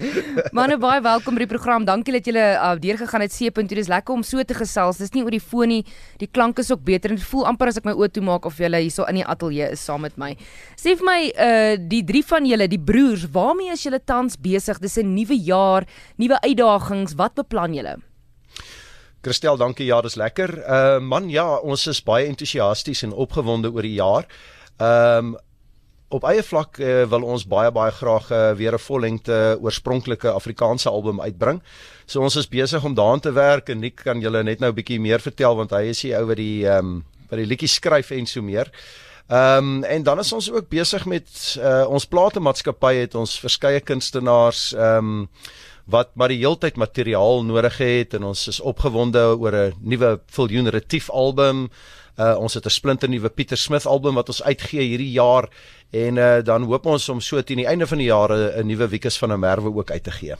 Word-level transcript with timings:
Manne 0.56 0.76
baie 0.80 1.00
welkom 1.04 1.36
by 1.36 1.44
die 1.44 1.50
program. 1.50 1.84
Dankie 1.84 2.14
dat 2.14 2.28
julle 2.28 2.44
uh, 2.54 2.72
deurgegaan 2.80 3.24
het 3.24 3.34
seepunt. 3.34 3.68
Dit 3.68 3.82
is 3.82 3.90
lekker 3.90 4.14
om 4.14 4.22
so 4.26 4.42
te 4.46 4.56
gesels. 4.56 5.00
Dis 5.00 5.12
nie 5.14 5.22
oor 5.26 5.34
die 5.34 5.42
foon 5.42 5.72
nie. 5.72 5.80
Die 6.22 6.28
klank 6.30 6.60
is 6.62 6.70
ook 6.72 6.82
beter 6.86 7.12
en 7.12 7.20
dit 7.20 7.26
voel 7.28 7.46
amper 7.50 7.70
as 7.70 7.80
ek 7.80 7.88
my 7.88 7.94
oë 7.98 8.10
toe 8.14 8.24
maak 8.24 8.48
of 8.48 8.60
julle 8.60 8.80
hierso 8.80 9.06
in 9.10 9.20
die 9.20 9.26
ateljee 9.26 9.70
is 9.74 9.82
saam 9.84 10.04
met 10.06 10.16
my. 10.20 10.32
Sê 10.80 10.96
vir 10.98 11.08
my 11.08 11.18
uh 11.30 11.74
die 11.90 12.02
drie 12.06 12.22
van 12.26 12.46
julle, 12.48 12.68
die 12.70 12.80
broers, 12.80 13.26
waarmee 13.34 13.74
is 13.74 13.84
julle 13.84 14.00
tans 14.00 14.38
besig? 14.40 14.80
Dis 14.80 14.96
'n 14.98 15.12
nuwe 15.14 15.36
jaar, 15.36 15.86
nuwe 16.16 16.40
uitdagings. 16.40 17.16
Wat 17.16 17.34
beplan 17.34 17.74
julle? 17.74 17.98
Christel, 19.20 19.56
dankie. 19.60 19.86
Ja, 19.86 20.00
dis 20.00 20.16
lekker. 20.16 20.56
Uh 20.64 20.98
man, 21.00 21.28
ja, 21.28 21.58
ons 21.58 21.86
is 21.86 22.00
baie 22.02 22.26
entoesiasties 22.26 23.04
en 23.04 23.12
opgewonde 23.12 23.72
oor 23.72 23.82
die 23.82 23.98
jaar. 24.00 24.26
Ehm 24.80 25.34
um, 25.34 25.38
op 26.10 26.24
eie 26.26 26.42
vlak 26.42 26.78
uh, 26.82 27.04
wil 27.10 27.22
ons 27.22 27.46
baie 27.46 27.70
baie 27.70 27.92
graag 27.94 28.30
uh, 28.30 28.50
weer 28.58 28.74
'n 28.74 28.82
vollengte 28.82 29.58
oorspronklike 29.60 30.30
Afrikaanse 30.30 30.90
album 30.90 31.20
uitbring. 31.20 31.62
So 32.06 32.20
ons 32.20 32.36
is 32.36 32.48
besig 32.48 32.84
om 32.84 32.94
daaraan 32.94 33.20
te 33.20 33.32
werk 33.32 33.68
en 33.68 33.78
Nick 33.78 34.02
kan 34.04 34.20
julle 34.20 34.42
net 34.42 34.60
nou 34.60 34.70
'n 34.70 34.74
bietjie 34.74 35.00
meer 35.00 35.20
vertel 35.20 35.56
want 35.56 35.70
hy 35.70 35.90
is 35.90 36.00
die 36.00 36.16
ou 36.16 36.26
wat 36.26 36.36
die 36.36 36.66
ehm 36.66 36.78
um, 36.78 37.04
wat 37.30 37.38
die 37.38 37.46
liedjies 37.46 37.74
skryf 37.74 38.10
en 38.10 38.26
so 38.26 38.42
meer. 38.42 38.70
Ehm 39.28 39.58
um, 39.58 39.84
en 39.84 40.02
dan 40.02 40.18
is 40.18 40.32
ons 40.32 40.50
ook 40.50 40.68
besig 40.68 41.06
met 41.06 41.56
uh, 41.58 41.86
ons 41.88 42.06
platemaatskappy 42.06 42.94
het 42.94 43.14
ons 43.14 43.38
verskeie 43.38 43.80
kunstenaars 43.80 44.72
ehm 44.74 44.96
um, 44.96 45.28
wat 45.90 46.10
maar 46.14 46.28
die 46.28 46.38
heeltyd 46.38 46.76
materiaal 46.76 47.44
nodig 47.44 47.78
het 47.78 48.14
en 48.14 48.24
ons 48.24 48.48
is 48.48 48.60
opgewonde 48.60 49.22
oor 49.38 49.54
'n 49.54 49.74
nuwe 49.80 50.20
Viljoen 50.26 50.68
Retief 50.68 51.10
album. 51.10 51.70
Uh 52.18 52.36
ons 52.38 52.54
het 52.54 52.66
'n 52.66 52.70
splinter 52.70 53.08
nuwe 53.08 53.28
Pieter 53.28 53.56
Smith 53.56 53.86
album 53.86 54.14
wat 54.14 54.28
ons 54.28 54.42
uitgee 54.42 54.82
hierdie 54.82 55.12
jaar 55.12 55.48
en 55.90 56.16
uh 56.16 56.38
dan 56.44 56.62
hoop 56.62 56.86
ons 56.86 57.08
om 57.08 57.20
so 57.20 57.42
teen 57.42 57.56
die 57.56 57.66
einde 57.66 57.86
van 57.86 57.98
die 57.98 58.06
jaar 58.06 58.30
'n 58.32 58.66
nuwe 58.66 58.88
Wiekes 58.88 59.18
van 59.18 59.32
'n 59.32 59.40
Merwe 59.40 59.74
ook 59.74 59.90
uit 59.90 60.04
te 60.04 60.10
gee. 60.10 60.34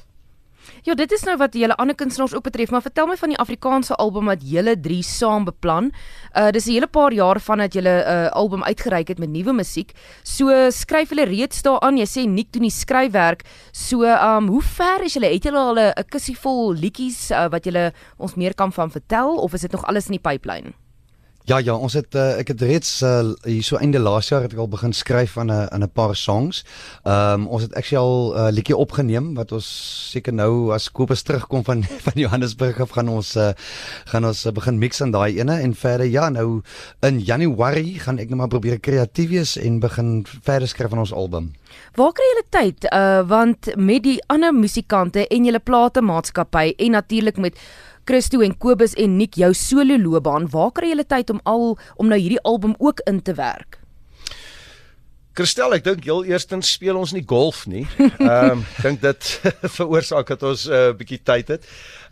Ja, 0.83 0.95
dit 0.95 1.13
is 1.13 1.25
nou 1.29 1.37
wat 1.41 1.55
julle 1.55 1.77
ander 1.77 1.95
kunstenaars 1.95 2.35
ook 2.35 2.47
betref, 2.47 2.71
maar 2.71 2.83
vertel 2.85 3.07
my 3.07 3.17
van 3.17 3.29
die 3.29 3.39
Afrikaanse 3.39 3.95
album 4.01 4.31
wat 4.31 4.45
julle 4.45 4.81
drie 4.81 5.03
saam 5.05 5.45
beplan. 5.45 5.91
Uh 6.37 6.51
dis 6.51 6.67
'n 6.67 6.73
hele 6.73 6.87
paar 6.87 7.13
jaar 7.13 7.41
vandat 7.41 7.75
julle 7.75 7.91
'n 7.91 8.09
uh, 8.09 8.31
album 8.31 8.65
uitgereik 8.65 9.09
het 9.09 9.19
met 9.19 9.29
nuwe 9.29 9.53
musiek. 9.53 9.93
So 10.23 10.71
skryf 10.71 11.09
julle 11.09 11.25
reeds 11.25 11.63
daaraan. 11.63 11.97
Jy 11.97 12.07
sê 12.07 12.29
Nick 12.29 12.53
doen 12.53 12.63
die 12.63 12.71
skryfwerk. 12.71 13.43
So 13.73 14.05
um 14.05 14.49
hoe 14.49 14.63
ver 14.63 15.05
is 15.05 15.15
julle? 15.15 15.27
Het 15.27 15.45
julle 15.45 15.59
al 15.59 15.79
'n 15.79 16.05
kussie 16.09 16.39
vol 16.39 16.73
liedjies 16.73 17.31
uh, 17.31 17.49
wat 17.49 17.65
julle 17.65 17.93
ons 18.17 18.35
meer 18.35 18.55
kan 18.55 18.73
van 18.73 18.91
vertel 18.91 19.37
of 19.37 19.53
is 19.53 19.61
dit 19.61 19.73
nog 19.73 19.85
alles 19.85 20.07
in 20.07 20.13
die 20.13 20.31
pipeline? 20.31 20.73
Ja 21.49 21.57
ja, 21.59 21.75
ons 21.75 21.97
het 21.97 22.15
uh, 22.15 22.37
ek 22.39 22.53
het 22.53 22.63
reeds 22.63 22.91
uh, 23.03 23.33
hier 23.43 23.65
so 23.65 23.79
einde 23.81 23.99
laas 23.99 24.29
jaar 24.29 24.45
het 24.45 24.53
ek 24.53 24.61
al 24.61 24.69
begin 24.71 24.93
skryf 24.93 25.39
aan 25.41 25.49
'n 25.51 25.73
aan 25.73 25.83
'n 25.83 25.91
paar 25.91 26.15
songs. 26.17 26.65
Ehm 27.05 27.41
um, 27.41 27.47
ons 27.47 27.63
het 27.63 27.75
actually 27.75 28.05
al 28.05 28.33
'n 28.35 28.37
uh, 28.37 28.53
liedjie 28.53 28.77
opgeneem 28.77 29.35
wat 29.35 29.53
ons 29.53 29.69
seker 30.13 30.33
nou 30.33 30.73
as 30.73 30.91
Kobus 30.93 31.23
terugkom 31.23 31.65
van 31.65 31.83
van 32.07 32.13
Johannesburg 32.15 32.81
af 32.81 32.91
gaan 32.91 33.09
ons 33.09 33.37
uh, 33.37 33.51
gaan 34.05 34.27
ons 34.27 34.47
uh, 34.47 34.53
begin 34.53 34.79
mix 34.79 35.01
aan 35.01 35.11
daai 35.11 35.41
ene 35.41 35.61
en 35.61 35.75
verder 35.75 36.07
ja, 36.07 36.29
nou 36.29 36.63
in 37.01 37.21
Januarie 37.21 37.99
gaan 37.99 38.19
ek 38.19 38.29
net 38.29 38.39
maar 38.39 38.49
probeer 38.49 38.79
kreatief 38.79 39.31
wees 39.31 39.57
en 39.57 39.81
begin 39.81 40.27
verder 40.43 40.69
skryf 40.69 40.93
aan 40.93 40.99
ons 40.99 41.13
album. 41.13 41.53
Waar 41.95 42.13
kry 42.13 42.25
julle 42.25 42.47
tyd? 42.49 42.93
Uh 42.93 43.23
want 43.27 43.77
met 43.77 44.03
die 44.03 44.21
ander 44.27 44.55
musikante 44.55 45.27
en 45.27 45.45
julle 45.45 45.59
plate 45.59 46.01
maatskappy 46.01 46.75
en 46.77 46.91
natuurlik 46.91 47.37
met 47.37 47.59
Christo 48.05 48.41
en 48.41 48.57
Kobus 48.59 48.95
en 48.95 49.17
Nick 49.17 49.35
jou 49.35 49.53
solo 49.55 49.99
loopbaan, 49.99 50.49
waar 50.51 50.73
kry 50.73 50.95
jy 50.95 51.05
tyd 51.05 51.31
om 51.31 51.41
al 51.45 51.79
om 51.97 52.09
nou 52.09 52.19
hierdie 52.19 52.43
album 52.43 52.75
ook 52.79 53.01
in 53.07 53.23
te 53.23 53.35
werk? 53.35 53.81
Christel, 55.41 55.73
ek 55.77 55.85
dink 55.87 56.05
heel 56.05 56.25
eerstens 56.27 56.73
speel 56.75 56.99
ons 56.99 57.13
nie 57.15 57.23
golf 57.25 57.63
nie. 57.71 57.87
Ehm 57.99 58.51
um, 58.59 58.65
dink 58.83 59.01
dit 59.05 59.29
veroorsaak 59.79 60.33
dat 60.35 60.43
ons 60.43 60.67
'n 60.67 60.75
uh, 60.75 60.93
bietjie 60.99 61.21
tyd 61.23 61.55
het. 61.55 61.69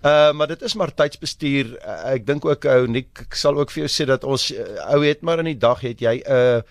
Uh 0.07 0.33
maar 0.33 0.49
dit 0.49 0.63
is 0.63 0.75
maar 0.79 0.95
tydsbestuur. 0.95 1.75
Uh, 1.83 2.15
ek 2.15 2.27
dink 2.27 2.45
ook 2.47 2.65
ou 2.65 2.87
Nick 2.87 3.27
sal 3.35 3.59
ook 3.59 3.75
vir 3.75 3.85
jou 3.85 3.91
sê 3.93 4.07
dat 4.07 4.25
ons 4.25 4.51
uh, 4.55 4.65
ou 4.95 5.03
het 5.05 5.21
maar 5.23 5.43
in 5.43 5.51
die 5.51 5.59
dag 5.59 5.83
het 5.83 6.01
jy 6.01 6.23
'n 6.23 6.63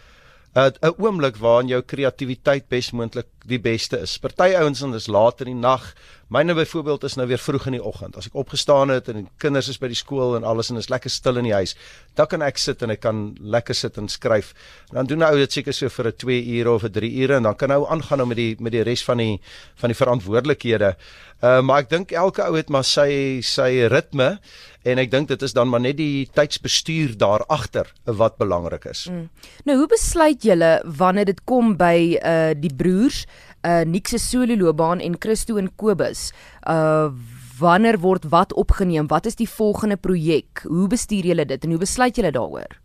uh, 0.55 0.71
'n 0.81 0.95
oomblik 0.97 1.37
waarin 1.37 1.69
jou 1.69 1.81
kreatiwiteit 1.81 2.65
besmoontlik 2.69 3.27
die 3.47 3.59
beste 3.63 3.99
is. 4.03 4.17
Party 4.19 4.51
ouens 4.59 4.81
en 4.83 4.91
dis 4.95 5.07
laat 5.07 5.41
in 5.43 5.51
die 5.53 5.59
nag. 5.59 5.93
Myne 6.27 6.51
byvoorbeeld 6.57 7.05
is 7.07 7.15
nou 7.15 7.27
weer 7.29 7.39
vroeg 7.39 7.69
in 7.69 7.77
die 7.77 7.83
oggend. 7.83 8.17
As 8.19 8.27
ek 8.27 8.35
opgestaan 8.35 8.91
het 8.91 9.07
en 9.07 9.21
die 9.21 9.29
kinders 9.39 9.69
is 9.71 9.79
by 9.79 9.87
die 9.87 9.95
skool 9.95 10.35
en 10.35 10.43
alles 10.43 10.67
en 10.73 10.79
is 10.79 10.89
lekker 10.91 11.11
stil 11.11 11.39
in 11.39 11.47
die 11.47 11.55
huis, 11.55 11.77
dan 12.19 12.27
kan 12.27 12.43
ek 12.43 12.59
sit 12.59 12.83
en 12.83 12.91
ek 12.91 12.99
kan 13.05 13.21
lekker 13.39 13.77
sit 13.77 13.95
en 14.01 14.11
skryf. 14.11 14.51
En 14.89 14.99
dan 14.99 15.11
doen 15.13 15.23
ou 15.23 15.37
dit 15.39 15.55
seker 15.59 15.75
so 15.75 15.87
vir 15.87 16.11
'n 16.11 16.17
2 16.19 16.41
ure 16.57 16.73
of 16.73 16.83
'n 16.83 16.91
3 16.91 17.11
ure 17.23 17.35
en 17.35 17.43
dan 17.43 17.55
kan 17.55 17.71
ou 17.71 17.87
aangaan 17.87 18.27
met 18.27 18.37
die 18.37 18.55
met 18.59 18.71
die 18.71 18.83
res 18.83 19.03
van 19.03 19.17
die 19.17 19.39
van 19.75 19.89
die 19.89 19.95
verantwoordelikhede. 19.95 20.95
Uh 21.41 21.61
maar 21.61 21.85
ek 21.85 21.89
dink 21.89 22.11
elke 22.11 22.43
ou 22.43 22.55
het 22.57 22.69
maar 22.69 22.83
sy 22.83 23.39
sy 23.41 23.87
ritme 23.87 24.39
en 24.83 24.97
ek 24.97 25.11
dink 25.11 25.27
dit 25.27 25.41
is 25.41 25.53
dan 25.53 25.69
maar 25.69 25.81
net 25.83 25.97
die 25.97 26.27
tydsbestuur 26.33 27.17
daar 27.17 27.45
agter 27.47 27.87
wat 28.03 28.37
belangrik 28.37 28.85
is. 28.85 29.07
Mm. 29.07 29.29
Nou 29.63 29.77
hoe 29.77 29.87
besluit 29.87 30.43
julle 30.43 30.81
wanneer 30.83 31.25
dit 31.25 31.43
kom 31.45 31.77
by 31.77 32.19
uh 32.19 32.51
die 32.57 32.73
broers 32.75 33.25
uh 33.65 33.83
Nick 33.85 34.07
se 34.07 34.17
solo 34.17 34.55
loopbaan 34.55 34.99
en 34.99 35.15
Christo 35.19 35.57
en 35.57 35.71
Kobus. 35.75 36.31
Uh 36.67 37.09
wanneer 37.57 37.97
word 37.99 38.27
wat 38.29 38.53
opgeneem? 38.53 39.07
Wat 39.07 39.25
is 39.25 39.35
die 39.35 39.49
volgende 39.49 39.97
projek? 39.97 40.61
Hoe 40.63 40.87
bestuur 40.87 41.25
julle 41.25 41.45
dit 41.45 41.63
en 41.63 41.69
hoe 41.69 41.79
besluit 41.81 42.15
julle 42.15 42.31
daaroor? 42.31 42.77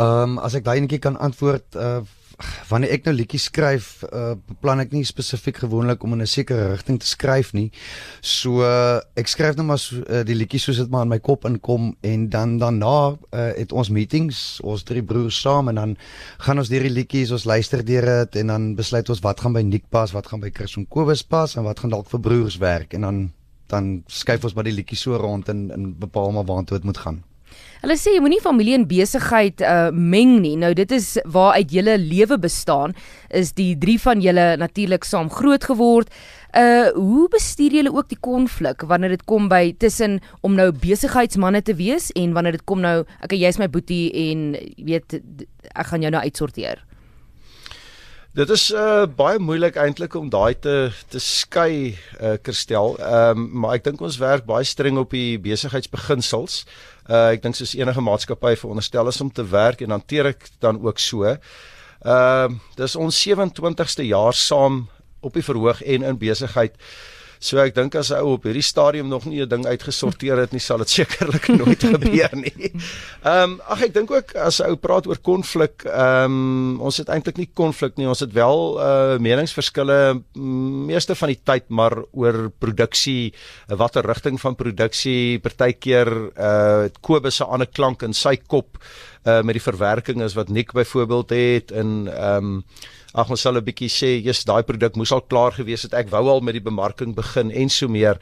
Ehm 0.00 0.08
um, 0.08 0.38
as 0.38 0.54
ek 0.56 0.64
daai 0.64 0.80
netjie 0.80 1.02
kan 1.04 1.18
antwoord 1.20 1.76
uh 1.76 2.00
wanneer 2.68 2.92
ek 2.96 3.06
nou 3.06 3.14
liedjies 3.14 3.48
skryf, 3.50 3.88
uh, 4.08 4.34
beplan 4.48 4.82
ek 4.84 4.92
nie 4.94 5.04
spesifiek 5.06 5.62
gewoonlik 5.64 6.02
om 6.04 6.14
in 6.16 6.22
'n 6.22 6.26
sekere 6.26 6.70
rigting 6.72 7.00
te 7.00 7.06
skryf 7.06 7.52
nie. 7.52 7.70
So 8.20 8.62
uh, 8.62 9.00
ek 9.16 9.28
skryf 9.28 9.56
net 9.56 9.66
maar 9.66 9.78
so, 9.78 10.02
uh, 10.08 10.22
die 10.24 10.34
liedjies 10.34 10.64
soos 10.64 10.76
dit 10.76 10.90
maar 10.90 11.02
in 11.02 11.12
my 11.12 11.18
kop 11.18 11.44
inkom 11.44 11.96
en 12.02 12.28
dan 12.28 12.58
daarna 12.58 13.16
uh, 13.32 13.52
het 13.56 13.72
ons 13.72 13.90
meetings, 13.90 14.60
ons 14.62 14.82
drie 14.82 15.02
broers 15.02 15.40
saam 15.40 15.68
en 15.68 15.74
dan 15.74 15.96
gaan 16.38 16.58
ons 16.58 16.68
deur 16.68 16.82
die 16.82 16.96
liedjies, 16.96 17.30
ons 17.30 17.44
luister 17.44 17.84
deur 17.84 18.06
dit 18.06 18.36
en 18.42 18.46
dan 18.46 18.74
besluit 18.74 19.08
ons 19.08 19.22
wat 19.22 19.40
gaan 19.40 19.52
by 19.52 19.62
Nick 19.62 19.88
pas, 19.90 20.12
wat 20.12 20.26
gaan 20.26 20.40
by 20.40 20.50
Chris 20.50 20.76
en 20.76 20.86
Kobus 20.86 21.22
pas 21.22 21.56
en 21.56 21.64
wat 21.64 21.80
gaan 21.80 21.90
dalk 21.90 22.10
vir 22.10 22.20
broers 22.20 22.58
werk 22.58 22.94
en 22.94 23.00
dan 23.00 23.30
dan 23.72 24.02
skuif 24.06 24.44
ons 24.44 24.54
maar 24.54 24.66
die 24.68 24.74
liedjies 24.76 25.06
so 25.06 25.16
rond 25.16 25.48
en 25.48 25.70
en 25.72 25.92
bepaal 25.98 26.32
maar 26.32 26.44
waartoe 26.44 26.78
dit 26.78 26.84
moet 26.84 26.98
gaan. 26.98 27.22
Hulle 27.82 27.96
sê 27.98 28.12
jy 28.14 28.20
moenie 28.22 28.42
familie 28.42 28.76
en 28.78 28.84
besigheid 28.86 29.62
uh 29.66 29.88
meng 29.90 30.36
nie. 30.44 30.54
Nou 30.60 30.70
dit 30.78 30.92
is 30.94 31.16
waar 31.24 31.56
uit 31.58 31.72
julle 31.74 31.96
lewe 31.98 32.38
bestaan 32.38 32.94
is 33.30 33.50
die 33.58 33.72
drie 33.78 33.98
van 34.00 34.22
julle 34.22 34.52
natuurlik 34.60 35.04
saam 35.08 35.30
groot 35.32 35.64
geword. 35.66 36.12
Uh 36.54 36.92
hoe 36.94 37.26
bestuur 37.32 37.74
julle 37.78 37.92
ook 37.94 38.08
die 38.12 38.20
konflik 38.20 38.86
wanneer 38.86 39.16
dit 39.16 39.24
kom 39.26 39.48
by 39.48 39.72
tussen 39.78 40.20
om 40.42 40.54
nou 40.54 40.70
besigheidsmande 40.70 41.62
te 41.62 41.74
wees 41.74 42.10
en 42.12 42.36
wanneer 42.36 42.60
dit 42.60 42.64
kom 42.68 42.84
nou 42.84 43.02
okay 43.24 43.40
jy's 43.40 43.58
my 43.58 43.70
boetie 43.72 44.12
en 44.28 44.52
weet 44.76 45.18
ek 45.72 45.90
gaan 45.90 46.04
jou 46.04 46.12
nou 46.12 46.22
uitsorteer. 46.22 46.84
Dit 48.32 48.48
is 48.48 48.70
uh 48.72 49.02
baie 49.12 49.36
moeilik 49.36 49.74
eintlik 49.76 50.14
om 50.16 50.30
daai 50.32 50.54
te 50.56 50.88
te 51.12 51.20
skei 51.20 51.98
uh 52.16 52.38
Kirstel. 52.40 52.94
Ehm 52.96 53.42
um, 53.42 53.42
maar 53.60 53.74
ek 53.76 53.84
dink 53.84 54.00
ons 54.00 54.16
werk 54.16 54.46
baie 54.48 54.64
streng 54.64 54.96
op 54.96 55.12
die 55.12 55.36
besigheidsbeginsels. 55.36 56.62
Uh 57.04 57.34
ek 57.34 57.42
dink 57.44 57.58
soos 57.58 57.74
enige 57.76 58.00
maatskappy 58.00 58.54
veronderstel 58.56 59.12
is 59.12 59.20
om 59.20 59.28
te 59.28 59.44
werk 59.44 59.84
en 59.84 59.92
hanteer 59.92 60.30
ek 60.30 60.48
dan 60.64 60.80
ook 60.80 60.96
so. 60.96 61.28
Ehm 61.28 61.36
uh, 62.08 62.48
dis 62.80 62.96
ons 62.96 63.20
27ste 63.28 64.08
jaar 64.08 64.32
saam 64.32 64.86
op 65.20 65.36
die 65.36 65.44
verhoog 65.44 65.84
en 65.84 66.08
in 66.14 66.18
besigheid. 66.24 66.80
So 67.42 67.58
ek 67.58 67.74
dink 67.74 67.96
as 67.98 68.12
ou 68.14 68.36
op 68.36 68.44
hierdie 68.46 68.62
stadium 68.62 69.08
nog 69.10 69.24
nie 69.26 69.42
'n 69.42 69.48
ding 69.48 69.64
uitgesorteer 69.66 70.38
het 70.38 70.52
nie, 70.52 70.62
sal 70.62 70.78
dit 70.78 70.90
sekerlik 71.02 71.48
nooit 71.50 71.82
gebeur 71.94 72.36
nie. 72.38 72.70
Ehm 73.26 73.58
um, 73.58 73.60
ag 73.66 73.82
ek 73.82 73.94
dink 73.94 74.10
ook 74.14 74.36
as 74.38 74.60
ou 74.62 74.76
praat 74.76 75.06
oor 75.10 75.18
konflik, 75.18 75.82
ehm 75.84 76.30
um, 76.30 76.80
ons 76.80 76.96
het 77.02 77.10
eintlik 77.10 77.38
nie 77.42 77.50
konflik 77.52 77.98
nie, 77.98 78.06
ons 78.06 78.22
het 78.22 78.32
wel 78.32 78.78
uh 78.78 79.18
meningsverskille 79.18 80.22
meeste 80.86 81.14
van 81.18 81.28
die 81.28 81.40
tyd 81.42 81.68
maar 81.68 81.98
oor 82.12 82.50
produksie, 82.58 83.34
watter 83.68 84.06
rigting 84.06 84.38
van 84.40 84.54
produksie, 84.54 85.40
partykeer 85.42 86.08
uh 86.38 86.88
Kobus 87.02 87.36
se 87.36 87.44
ander 87.44 87.66
klank 87.66 88.02
in 88.02 88.14
sy 88.14 88.36
kop 88.46 88.78
uh 89.24 89.42
met 89.42 89.54
die 89.54 89.62
verwerking 89.62 90.22
is 90.22 90.34
wat 90.34 90.48
Nick 90.48 90.72
byvoorbeeld 90.72 91.30
het 91.30 91.70
in 91.70 92.08
ehm 92.08 92.36
um, 92.36 92.64
ag 93.12 93.30
ons 93.30 93.40
sal 93.40 93.56
'n 93.56 93.64
bietjie 93.64 93.90
sê, 93.92 94.10
jy's 94.24 94.44
daai 94.44 94.62
produk 94.62 94.96
moes 94.96 95.12
al 95.12 95.20
klaar 95.20 95.52
gewees 95.52 95.82
het. 95.82 95.94
Ek 95.94 96.08
wou 96.08 96.28
al 96.28 96.40
met 96.40 96.54
die 96.54 96.64
bemarking 96.64 97.14
begin 97.14 97.50
en 97.50 97.68
so 97.68 97.88
meer. 97.88 98.18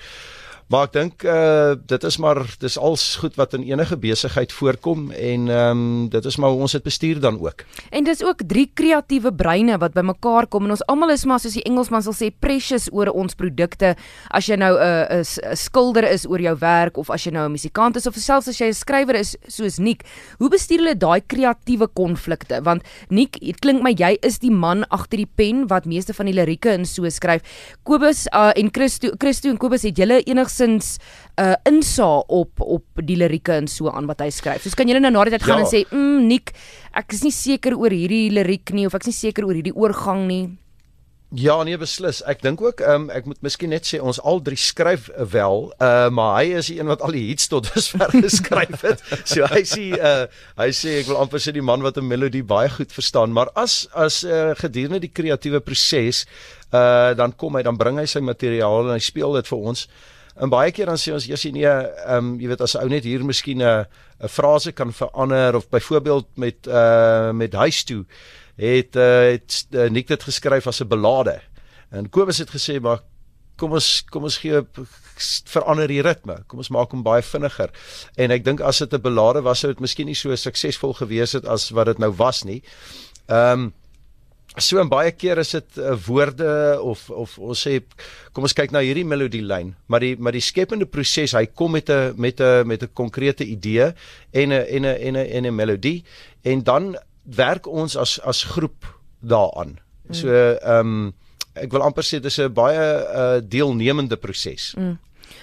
Maar 0.71 0.87
ek 0.87 0.93
dink 0.95 1.25
uh 1.27 1.75
dit 1.91 2.05
is 2.07 2.17
maar 2.23 2.39
dis 2.63 2.77
als 2.79 3.03
goed 3.19 3.35
wat 3.35 3.57
in 3.59 3.65
enige 3.67 3.97
besigheid 3.99 4.53
voorkom 4.55 5.09
en 5.11 5.49
ehm 5.51 5.81
um, 5.81 6.09
dit 6.11 6.25
is 6.25 6.37
maar 6.39 6.55
ons 6.55 6.73
dit 6.73 6.83
bestuur 6.83 7.19
dan 7.21 7.41
ook. 7.43 7.65
En 7.91 8.05
dis 8.07 8.23
ook 8.23 8.45
drie 8.47 8.71
kreatiewe 8.75 9.33
breine 9.35 9.79
wat 9.83 9.97
bymekaar 9.99 10.47
kom 10.47 10.69
en 10.69 10.75
ons 10.77 10.85
almal 10.87 11.11
is 11.11 11.25
maar 11.27 11.43
soos 11.43 11.57
die 11.59 11.65
Engelsman 11.67 12.05
sal 12.07 12.15
sê 12.15 12.29
precious 12.31 12.87
oor 12.93 13.11
ons 13.11 13.35
produkte. 13.35 13.97
As 14.31 14.47
jy 14.47 14.57
nou 14.57 14.79
'n 14.79 15.25
'n 15.25 15.57
skilder 15.57 16.07
is 16.07 16.27
oor 16.27 16.41
jou 16.41 16.57
werk 16.61 16.99
of 16.99 17.11
as 17.11 17.25
jy 17.27 17.33
nou 17.33 17.49
'n 17.49 17.53
musikant 17.53 17.97
is 17.97 18.07
of 18.07 18.15
selfs 18.15 18.49
as 18.49 18.61
jy 18.61 18.67
'n 18.67 18.75
skrywer 18.75 19.17
is 19.17 19.37
soos 19.49 19.79
Nick, 19.79 20.05
hoe 20.39 20.49
bestuur 20.51 20.79
hulle 20.79 20.95
daai 20.95 21.21
kreatiewe 21.27 21.89
konflikte? 21.89 22.63
Want 22.63 22.83
Nick, 23.09 23.41
dit 23.41 23.59
klink 23.59 23.83
my 23.83 23.91
jy 23.91 24.19
is 24.23 24.39
die 24.39 24.53
man 24.53 24.85
agter 24.91 25.17
die 25.17 25.31
pen 25.35 25.67
wat 25.67 25.85
meeste 25.85 26.15
van 26.15 26.27
die 26.27 26.35
lirieke 26.35 26.71
in 26.71 26.85
so 26.85 27.09
skryf. 27.09 27.43
Kobus 27.83 28.29
uh, 28.33 28.53
en 28.55 28.71
Christo 28.71 29.11
Christo 29.19 29.49
en 29.49 29.59
Kobus 29.59 29.83
het 29.83 29.97
julle 29.97 30.23
enigsins 30.23 30.60
'n 30.61 30.81
uh, 31.41 31.55
insaag 31.65 32.29
op 32.29 32.61
op 32.61 32.85
die 32.95 33.17
lirieke 33.17 33.53
en 33.53 33.69
so 33.69 33.91
aan 33.91 34.07
wat 34.07 34.21
hy 34.21 34.31
skryf. 34.31 34.63
Soos 34.63 34.75
kan 34.75 34.89
julle 34.89 35.01
nou 35.01 35.13
na 35.13 35.25
die 35.25 35.37
tyd 35.39 35.47
gaan 35.49 35.65
ja. 35.65 35.65
en 35.65 35.73
sê, 35.73 35.85
"Mm, 35.91 36.27
Nick, 36.27 36.53
ek 36.93 37.13
is 37.13 37.23
nie 37.23 37.33
seker 37.33 37.77
oor 37.77 37.91
hierdie 37.91 38.31
liriek 38.31 38.73
nie 38.73 38.87
of 38.87 38.95
ek 38.95 39.07
is 39.07 39.13
nie 39.13 39.21
seker 39.31 39.45
oor 39.45 39.55
hierdie 39.55 39.77
oorgang 39.77 40.27
nie." 40.27 40.51
Ja, 41.31 41.61
nee 41.63 41.79
beslis. 41.79 42.25
Ek 42.27 42.41
dink 42.43 42.59
ook 42.59 42.81
ehm 42.83 43.05
um, 43.07 43.11
ek 43.15 43.29
moet 43.31 43.39
miskien 43.47 43.71
net 43.71 43.87
sê 43.87 44.01
ons 44.03 44.19
al 44.27 44.41
drie 44.43 44.59
skryf 44.59 45.05
wel, 45.31 45.69
uh 45.79 46.09
maar 46.11 46.41
hy 46.41 46.57
is 46.59 46.73
die 46.73 46.81
een 46.81 46.91
wat 46.91 47.05
al 47.07 47.15
die 47.15 47.29
hits 47.29 47.47
tot 47.53 47.69
dusver 47.71 48.11
geskryf 48.25 48.83
het. 48.83 49.05
So 49.23 49.47
hy 49.47 49.61
sê 49.63 49.85
uh 49.95 50.27
hy 50.59 50.67
sê 50.75 50.97
ek 51.05 51.07
wil 51.07 51.21
amper 51.23 51.39
sê 51.39 51.55
die 51.55 51.63
man 51.63 51.87
wat 51.87 52.03
'n 52.03 52.09
melodie 52.11 52.43
baie 52.43 52.73
goed 52.75 52.91
verstaan, 52.91 53.31
maar 53.31 53.53
as 53.55 53.87
as 53.95 54.25
uh 54.27 54.59
gedurende 54.59 54.99
die 55.07 55.15
kreatiewe 55.15 55.61
proses 55.63 56.27
uh 56.75 57.15
dan 57.15 57.31
kom 57.39 57.55
hy 57.55 57.63
dan 57.63 57.79
bring 57.79 58.03
hy 58.03 58.11
sy 58.11 58.19
materiaal 58.19 58.91
en 58.91 58.99
hy 58.99 59.05
speel 59.13 59.39
dit 59.39 59.47
vir 59.55 59.59
ons. 59.71 59.87
En 60.41 60.49
baie 60.49 60.73
keer 60.73 60.89
dan 60.89 60.99
sê 61.01 61.13
ons 61.13 61.27
eers 61.29 61.45
nee, 61.53 61.69
ehm 61.69 62.17
um, 62.17 62.29
jy 62.41 62.49
weet 62.49 62.63
as 62.65 62.77
ou 62.81 62.89
net 62.89 63.05
hier 63.05 63.25
miskien 63.25 63.61
'n 63.61 63.85
'n 64.21 64.29
frase 64.29 64.73
kan 64.73 64.93
verander 64.93 65.57
of 65.57 65.69
byvoorbeeld 65.69 66.27
met 66.37 66.67
uh 66.67 67.31
met 67.33 67.53
huis 67.53 67.85
toe 67.85 68.05
het 68.57 68.97
uh, 68.97 69.33
het 69.33 69.67
uh, 69.71 69.89
Nick 69.91 70.09
dit 70.09 70.23
geskryf 70.23 70.67
as 70.67 70.81
'n 70.81 70.89
belade. 70.89 71.41
En 71.91 72.09
Kobus 72.09 72.39
het 72.39 72.51
gesê 72.51 72.81
maar 72.81 73.01
kom 73.57 73.73
ons 73.73 74.05
kom 74.09 74.23
ons 74.23 74.39
gee 74.39 74.61
verander 75.45 75.89
die 75.89 76.03
ritme. 76.03 76.43
Kom 76.47 76.59
ons 76.59 76.73
maak 76.73 76.91
hom 76.91 77.03
baie 77.03 77.23
vinniger. 77.23 77.71
En 78.17 78.31
ek 78.31 78.45
dink 78.45 78.61
as 78.61 78.79
dit 78.79 78.93
'n 78.95 79.01
belade 79.01 79.43
was 79.43 79.61
sou 79.61 79.73
dit 79.73 79.81
miskien 79.81 80.07
nie 80.07 80.15
so 80.15 80.35
suksesvol 80.37 80.93
gewees 80.93 81.33
het 81.33 81.45
as 81.45 81.71
wat 81.71 81.87
dit 81.87 81.99
nou 81.99 82.13
was 82.17 82.45
nie. 82.45 82.63
Ehm 83.29 83.53
um, 83.53 83.73
So 84.59 84.81
en 84.83 84.89
baie 84.91 85.13
keer 85.15 85.39
is 85.39 85.53
dit 85.55 85.79
uh, 85.79 85.93
woorde 86.09 86.81
of 86.83 87.05
of 87.15 87.37
ons 87.39 87.61
sê 87.67 87.77
kom 88.35 88.47
ons 88.49 88.55
kyk 88.57 88.73
na 88.75 88.83
hierdie 88.83 89.07
melodielyn, 89.07 89.77
maar 89.87 90.03
die 90.03 90.17
maar 90.19 90.35
die 90.35 90.43
skepende 90.43 90.89
proses, 90.91 91.37
hy 91.39 91.47
kom 91.47 91.77
met 91.79 91.91
'n 91.91 92.19
met 92.19 92.41
'n 92.41 92.67
met 92.67 92.83
'n 92.83 92.91
konkrete 92.93 93.45
idee 93.45 93.93
en 94.33 94.51
'n 94.51 94.67
en 94.67 94.87
'n 94.87 94.97
en 95.07 95.17
'n 95.17 95.27
en 95.27 95.47
'n 95.47 95.55
melodie 95.55 96.03
en 96.43 96.63
dan 96.63 96.97
werk 97.25 97.67
ons 97.67 97.97
as 97.97 98.19
as 98.21 98.43
groep 98.43 98.87
daaraan. 99.23 99.79
So 100.11 100.29
ehm 100.29 100.79
um, 101.07 101.15
ek 101.55 101.71
wil 101.71 101.83
amper 101.83 102.03
sê 102.03 102.21
dis 102.21 102.39
'n 102.39 102.53
baie 102.53 102.83
uh, 102.83 103.39
deelnemende 103.43 104.17
proses. 104.17 104.75
Mm. 104.77 104.99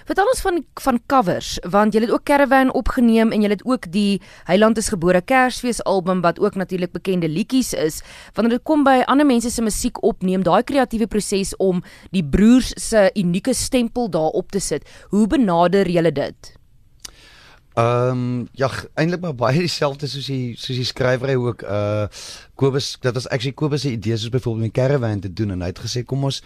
Vertel 0.07 0.29
ons 0.31 0.41
van 0.45 0.59
van 0.83 0.99
covers 1.11 1.57
want 1.73 1.95
jy 1.95 2.01
het 2.03 2.11
ook 2.13 2.25
Caravan 2.27 2.71
opgeneem 2.73 3.31
en 3.31 3.41
jy 3.43 3.49
het 3.49 3.63
ook 3.65 3.89
die 3.91 4.21
Heiland 4.49 4.77
is 4.77 4.91
gebore 4.93 5.21
Kersfees 5.21 5.83
album 5.83 6.21
wat 6.21 6.39
ook 6.39 6.55
natuurlik 6.55 6.91
bekende 6.91 7.29
liedjies 7.29 7.73
is. 7.73 8.01
Wanneer 8.33 8.57
dit 8.57 8.65
kom 8.67 8.83
by 8.87 9.01
ander 9.05 9.25
mense 9.25 9.51
se 9.51 9.61
musiek 9.61 10.03
opneem, 10.03 10.43
daai 10.43 10.63
kreatiewe 10.63 11.07
proses 11.07 11.55
om 11.57 11.83
die 12.11 12.23
broers 12.23 12.73
se 12.89 13.09
unieke 13.15 13.53
stempel 13.53 14.09
daarop 14.09 14.51
te 14.51 14.59
sit. 14.59 14.87
Hoe 15.09 15.27
benader 15.27 15.89
julle 15.89 16.11
dit? 16.11 16.57
Ehm 17.77 18.09
um, 18.09 18.47
ja, 18.57 18.71
eintlik 18.97 19.21
maar 19.21 19.35
baie 19.37 19.59
dieselfde 19.61 20.07
soos 20.09 20.25
die 20.31 20.55
soos 20.57 20.79
die 20.79 20.85
skrywery 20.87 21.35
ook 21.37 21.61
uh 21.61 22.07
Kobus 22.57 22.95
dit 23.03 23.13
was 23.13 23.27
actually 23.29 23.53
Kobus 23.53 23.83
se 23.85 23.91
idee 23.91 24.17
soos 24.17 24.33
byvoorbeeld 24.33 24.65
met 24.65 24.73
caravan 24.73 25.19
te 25.21 25.29
doen 25.33 25.53
en 25.53 25.61
hy 25.61 25.69
het 25.69 25.81
gesê 25.83 26.01
kom 26.01 26.25
ons 26.25 26.39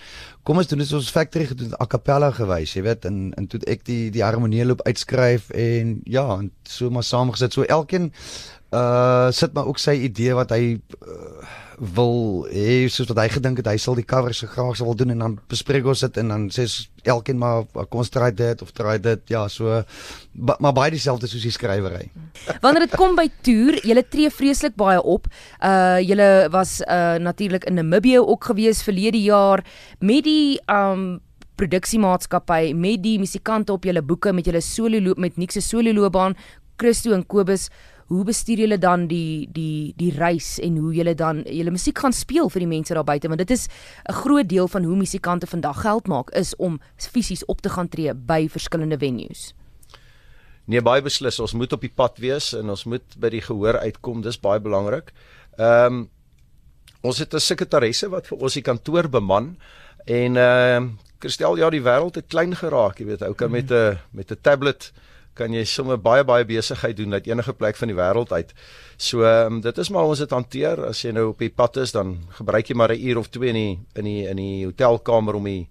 kom 0.44 0.60
ons 0.60 0.68
doen 0.68 0.83
dit 0.83 0.92
ons 0.98 1.12
factory 1.16 1.45
gedoen 1.48 1.72
a 1.80 1.88
cappella 1.88 2.33
gewys, 2.36 2.74
jy 2.75 2.83
weet, 2.83 3.07
en 3.07 3.31
en 3.39 3.48
toe 3.48 3.62
ek 3.72 3.88
die 3.88 4.10
die 4.12 4.25
harmonie 4.25 4.66
loop 4.68 4.83
uitskryf 4.83 5.48
en 5.56 6.01
ja, 6.04 6.25
en 6.36 6.51
so 6.68 6.92
maar 6.92 7.07
saamgesit. 7.07 7.56
So 7.56 7.63
elkeen 7.63 8.12
uh 8.71 9.31
sit 9.31 9.53
maar 9.53 9.68
ook 9.68 9.79
sy 9.79 9.97
idee 10.07 10.33
wat 10.38 10.53
hy 10.56 10.77
uh, 10.79 11.47
wil 11.81 12.45
hê 12.47 12.85
soos 12.94 13.09
wat 13.09 13.18
hy 13.23 13.27
gedink 13.33 13.57
het 13.59 13.68
hy 13.68 13.77
sal 13.81 13.97
die 13.97 14.06
cover 14.07 14.35
se 14.38 14.47
graag 14.47 14.77
sou 14.77 14.85
wil 14.88 14.95
doen 14.95 15.12
en 15.15 15.23
dan 15.25 15.38
bespreek 15.51 15.88
ons 15.89 16.03
dit 16.06 16.19
en 16.21 16.29
dan 16.31 16.45
sê 16.53 16.68
elkeen 17.09 17.39
maar 17.41 17.65
kom 17.89 18.03
ons 18.03 18.12
try 18.13 18.29
dit 18.31 18.62
of 18.62 18.69
try 18.77 19.00
dit 19.01 19.33
ja 19.33 19.47
so 19.50 19.81
ba, 20.31 20.56
maar 20.62 20.75
baie 20.77 20.94
dieselfde 20.94 21.27
soos 21.27 21.44
die 21.44 21.51
skrywery. 21.51 22.12
Wanneer 22.63 22.85
dit 22.85 22.95
kom 22.95 23.18
by 23.18 23.27
toer, 23.44 23.79
julle 23.83 24.06
tree 24.07 24.29
vreeslik 24.31 24.77
baie 24.79 25.01
op. 25.01 25.27
Uh 25.59 25.97
julle 26.06 26.29
was 26.53 26.79
uh 26.85 27.18
natuurlik 27.19 27.65
in 27.68 27.79
Namibië 27.81 28.21
ook 28.21 28.51
gewees 28.53 28.85
verlede 28.85 29.19
jaar 29.19 29.65
met 30.00 30.23
die 30.29 30.62
um 30.71 31.19
produksiemaatskappy 31.59 32.73
met 32.73 33.03
die 33.03 33.18
musikante 33.21 33.73
op 33.73 33.83
julle 33.85 34.01
boeke 34.01 34.33
met 34.33 34.47
julle 34.47 34.62
solo 34.65 35.01
loop 35.01 35.19
met 35.21 35.38
Nixe 35.38 35.62
solo 35.62 35.94
loopbaan 35.94 36.38
Christo 36.81 37.13
en 37.13 37.25
Kobus 37.25 37.68
hoe 38.12 38.25
bestuur 38.28 38.60
julle 38.66 38.78
dan 38.78 39.06
die 39.08 39.48
die 39.56 39.94
die 39.96 40.12
reis 40.12 40.58
en 40.60 40.78
hoe 40.84 40.92
julle 40.94 41.13
dan 41.16 41.46
julle 41.48 41.72
musiek 41.72 42.00
gaan 42.04 42.16
speel 42.16 42.50
vir 42.52 42.66
die 42.66 42.72
mense 42.74 42.96
daar 42.98 43.08
buite 43.08 43.31
want 43.31 43.40
dit 43.40 43.54
is 43.56 43.68
'n 44.10 44.13
groot 44.24 44.50
deel 44.50 44.68
van 44.68 44.84
hoe 44.84 44.96
musikante 44.96 45.48
vandag 45.48 45.81
geld 45.81 46.08
maak 46.08 46.30
is 46.36 46.56
om 46.56 46.80
fisies 46.98 47.46
op 47.46 47.62
te 47.62 47.69
gaan 47.69 47.88
tree 47.88 48.13
by 48.13 48.48
verskillende 48.50 48.98
venues. 48.98 49.54
Nee, 50.66 50.81
baie 50.81 51.02
beslis, 51.02 51.40
ons 51.40 51.54
moet 51.54 51.74
op 51.74 51.81
die 51.81 51.94
pad 51.96 52.18
wees 52.18 52.54
en 52.54 52.69
ons 52.69 52.84
moet 52.84 53.18
by 53.18 53.30
die 53.30 53.42
gehoor 53.42 53.80
uitkom, 53.80 54.22
dis 54.22 54.40
baie 54.40 54.60
belangrik. 54.60 55.14
Ehm 55.57 55.94
um, 55.94 56.10
ons 57.02 57.18
het 57.18 57.34
'n 57.34 57.40
sekretaresse 57.40 58.10
wat 58.10 58.28
vir 58.28 58.38
ons 58.38 58.54
die 58.54 58.62
kantoor 58.62 59.10
beman 59.10 59.57
en 60.06 60.38
ehm 60.38 60.84
uh, 60.84 60.90
Christel, 61.19 61.57
ja, 61.57 61.69
die 61.69 61.81
wêreld 61.81 62.16
het 62.16 62.28
klein 62.28 62.56
geraak, 62.56 63.00
jy 63.00 63.06
weet, 63.06 63.22
ou 63.22 63.34
kan 63.34 63.52
met 63.52 63.72
'n 63.72 64.00
met 64.12 64.31
'n 64.31 64.38
tablet 64.42 64.92
kan 65.33 65.54
jy 65.54 65.63
sommer 65.66 65.98
baie 65.98 66.24
baie 66.28 66.45
besigheid 66.45 66.98
doen 66.98 67.13
uit 67.13 67.28
enige 67.28 67.54
plek 67.54 67.78
van 67.80 67.92
die 67.92 67.98
wêreld 67.98 68.31
uit. 68.31 68.54
So 68.98 69.24
um, 69.25 69.62
dit 69.62 69.78
is 69.78 69.89
maar 69.89 70.10
ons 70.10 70.19
dit 70.19 70.36
hanteer 70.36 70.86
as 70.89 71.01
jy 71.06 71.13
nou 71.16 71.30
op 71.31 71.39
die 71.39 71.50
pad 71.50 71.78
is 71.78 71.95
dan 71.95 72.18
gebruik 72.38 72.69
jy 72.69 72.75
maar 72.75 72.94
'n 72.94 73.01
uur 73.01 73.18
of 73.18 73.30
2 73.30 73.50
in 73.50 73.56
die 73.56 73.80
in 73.95 74.06
die 74.06 74.28
in 74.28 74.38
die 74.38 74.66
hotelkamer 74.66 75.36
om 75.36 75.44
die 75.44 75.68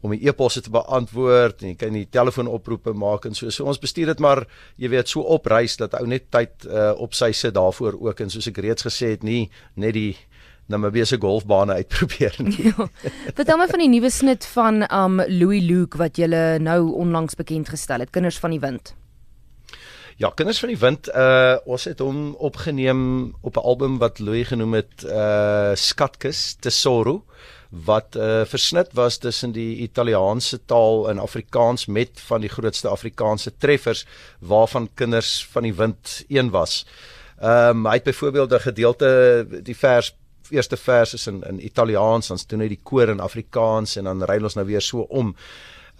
om 0.00 0.14
die 0.14 0.28
e-posse 0.28 0.62
te 0.64 0.72
beantwoord 0.72 1.62
en 1.62 1.68
jy 1.68 1.76
kan 1.76 1.92
die 1.92 2.06
telefoonoproepe 2.08 2.92
maak 2.96 3.26
en 3.28 3.34
so. 3.34 3.50
So 3.50 3.64
ons 3.64 3.80
bestuur 3.80 4.06
dit 4.06 4.18
maar 4.18 4.46
jy 4.76 4.88
weet 4.88 5.08
so 5.08 5.20
op 5.20 5.46
reis 5.46 5.76
dat 5.76 5.94
ou 5.94 6.06
net 6.06 6.30
tyd 6.30 6.66
uh, 6.66 6.92
op 6.96 7.14
sy 7.14 7.32
sit 7.32 7.54
daarvoor 7.54 7.98
ook 8.00 8.20
en 8.20 8.30
soos 8.30 8.48
ek 8.48 8.62
reeds 8.64 8.86
gesê 8.88 9.14
het 9.16 9.22
nie 9.22 9.50
net 9.76 9.94
die 9.94 10.16
Namibia 10.70 11.04
se 11.04 11.18
golfbane 11.20 11.74
uitprobeer 11.80 12.38
nie. 12.46 12.70
Ja. 12.70 12.88
Vertel 13.34 13.58
my 13.60 13.66
van 13.70 13.82
die 13.82 13.90
nuwe 13.90 14.10
snit 14.10 14.46
van 14.54 14.84
um 14.86 15.20
Louis 15.26 15.62
Luke 15.66 15.98
wat 16.00 16.18
jy 16.20 16.30
nou 16.62 16.80
onlangs 17.02 17.36
bekend 17.38 17.68
gestel 17.68 18.04
het, 18.04 18.10
Kinders 18.14 18.38
van 18.38 18.54
die 18.54 18.62
Wind. 18.62 18.94
Ja, 20.20 20.28
Kinders 20.36 20.60
van 20.60 20.68
die 20.68 20.78
Wind, 20.78 21.08
uh 21.08 21.56
ons 21.64 21.84
het 21.88 22.02
hom 22.04 22.34
opgeneem 22.36 23.32
op 23.40 23.56
'n 23.56 23.64
album 23.64 23.98
wat 23.98 24.18
Louis 24.18 24.48
genoem 24.48 24.74
het 24.74 25.04
uh 25.04 25.72
Skatkis 25.74 26.56
Tesoro 26.60 27.24
wat 27.70 28.16
uh, 28.16 28.44
versnit 28.44 28.92
was 28.92 29.18
tussen 29.18 29.52
die 29.52 29.76
Italiaanse 29.76 30.64
taal 30.64 31.08
en 31.10 31.18
Afrikaans 31.18 31.86
met 31.86 32.20
van 32.20 32.40
die 32.40 32.50
grootste 32.50 32.88
Afrikaanse 32.88 33.52
treffers 33.56 34.06
waarvan 34.38 34.90
Kinders 34.94 35.46
van 35.50 35.62
die 35.62 35.74
Wind 35.74 36.24
een 36.28 36.50
was. 36.50 36.86
Ehm 37.38 37.76
um, 37.76 37.86
hy 37.86 37.94
het 37.94 38.04
byvoorbeeld 38.04 38.52
'n 38.52 38.60
gedeelte 38.60 39.46
die 39.62 39.76
vers 39.76 40.16
eerste 40.50 40.76
vers 40.76 41.14
is 41.14 41.26
in 41.26 41.42
in 41.48 41.64
Italiaans, 41.64 42.28
dan 42.28 42.38
doen 42.46 42.60
hy 42.60 42.68
die 42.68 42.80
koor 42.82 43.08
in 43.08 43.20
Afrikaans 43.20 43.96
en 43.96 44.04
dan 44.04 44.24
ry 44.28 44.38
ons 44.42 44.56
nou 44.58 44.66
weer 44.66 44.82
so 44.84 45.06
om. 45.08 45.34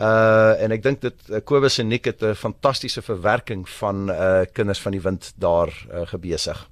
Uh 0.01 0.57
en 0.63 0.73
ek 0.73 0.83
dink 0.83 1.01
dit 1.01 1.29
uh, 1.29 1.43
Kobus 1.45 1.79
en 1.79 1.89
Nick 1.89 2.05
het 2.05 2.23
'n 2.23 2.35
fantastiese 2.35 3.03
verwerking 3.03 3.69
van 3.69 4.11
uh 4.11 4.45
kinders 4.53 4.81
van 4.81 4.93
die 4.93 5.01
wind 5.01 5.33
daar 5.37 5.69
uh, 5.69 6.07
gebesig. 6.07 6.69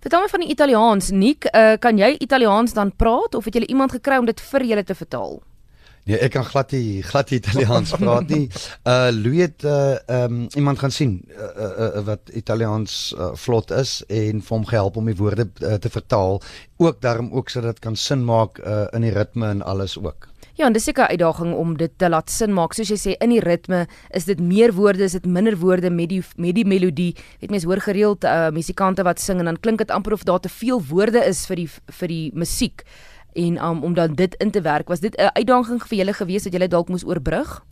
Vertel 0.00 0.20
my 0.20 0.28
van 0.28 0.40
die 0.40 0.48
Italiaans, 0.48 1.10
Nick, 1.10 1.44
uh 1.54 1.76
kan 1.78 1.98
jy 1.98 2.16
Italiaans 2.18 2.72
dan 2.72 2.96
praat 2.96 3.34
of 3.34 3.44
het 3.44 3.54
jy 3.54 3.64
iemand 3.68 3.92
gekry 3.92 4.16
om 4.16 4.26
dit 4.26 4.40
vir 4.40 4.64
julle 4.64 4.84
te 4.84 4.94
vertaal? 4.94 5.42
Nee, 6.08 6.16
ek 6.16 6.32
kan 6.32 6.46
glad 6.48 6.72
nie 6.72 7.02
glad 7.04 7.30
nie 7.30 7.40
Italiaans 7.40 7.92
praat 8.00 8.30
nie. 8.32 8.48
Uh 8.88 9.10
Louis 9.12 9.44
het 9.44 9.64
uh 9.68 9.98
um 10.24 10.46
iemand 10.56 10.80
gaan 10.80 10.94
sien 10.94 11.20
uh, 11.28 11.50
uh, 11.66 11.70
uh 12.00 12.04
wat 12.08 12.32
Italiaans 12.32 13.14
uh, 13.18 13.30
vlot 13.34 13.70
is 13.76 14.00
en 14.08 14.40
vir 14.40 14.56
hom 14.56 14.66
gehelp 14.66 14.96
om 14.96 15.10
die 15.10 15.18
woorde 15.18 15.50
uh, 15.60 15.76
te 15.76 15.92
vertaal, 15.92 16.40
ook 16.80 17.00
daarom 17.04 17.32
ook 17.32 17.52
sodat 17.52 17.76
dit 17.76 17.84
kan 17.84 17.96
sin 17.96 18.24
maak 18.24 18.58
uh 18.64 18.86
in 18.96 19.04
die 19.04 19.14
ritme 19.14 19.52
en 19.52 19.62
alles 19.62 19.98
ook. 19.98 20.30
Ja, 20.60 20.66
en 20.66 20.72
dis 20.72 20.84
seker 20.84 21.04
'n 21.04 21.10
uitdaging 21.10 21.54
om 21.54 21.76
dit 21.76 21.90
te 21.96 22.08
laat 22.08 22.30
sin 22.30 22.52
maak. 22.52 22.72
Soos 22.72 22.88
jy 22.88 22.96
sê, 22.96 23.16
in 23.18 23.30
die 23.30 23.40
ritme 23.40 23.86
is 24.10 24.24
dit 24.24 24.40
meer 24.40 24.72
woorde, 24.72 25.04
is 25.04 25.12
dit 25.12 25.26
minder 25.26 25.56
woorde 25.56 25.90
met 25.90 26.08
die 26.08 26.22
met 26.36 26.54
die 26.54 26.66
melodie. 26.66 27.16
Weet 27.40 27.50
mens 27.50 27.64
hoor 27.64 27.80
gereeld 27.80 28.24
uh 28.24 28.50
musikante 28.50 29.02
wat 29.02 29.20
sing 29.20 29.38
en 29.38 29.44
dan 29.44 29.60
klink 29.60 29.78
dit 29.78 29.90
amper 29.90 30.12
of 30.12 30.22
daar 30.22 30.40
te 30.40 30.48
veel 30.48 30.82
woorde 30.88 31.24
is 31.24 31.46
vir 31.46 31.56
die 31.56 31.68
vir 31.86 32.08
die 32.08 32.30
musiek 32.34 32.84
en 33.32 33.64
um, 33.64 33.82
om 33.82 33.94
dan 33.94 34.14
dit 34.14 34.34
in 34.34 34.50
te 34.50 34.60
werk 34.60 34.88
was 34.88 35.00
dit 35.00 35.16
'n 35.16 35.30
uitdaging 35.32 35.82
vir 35.82 35.98
julle 35.98 36.12
gewees 36.12 36.42
dat 36.42 36.52
julle 36.52 36.68
dalk 36.68 36.88
moes 36.88 37.04
oorbrug 37.04 37.62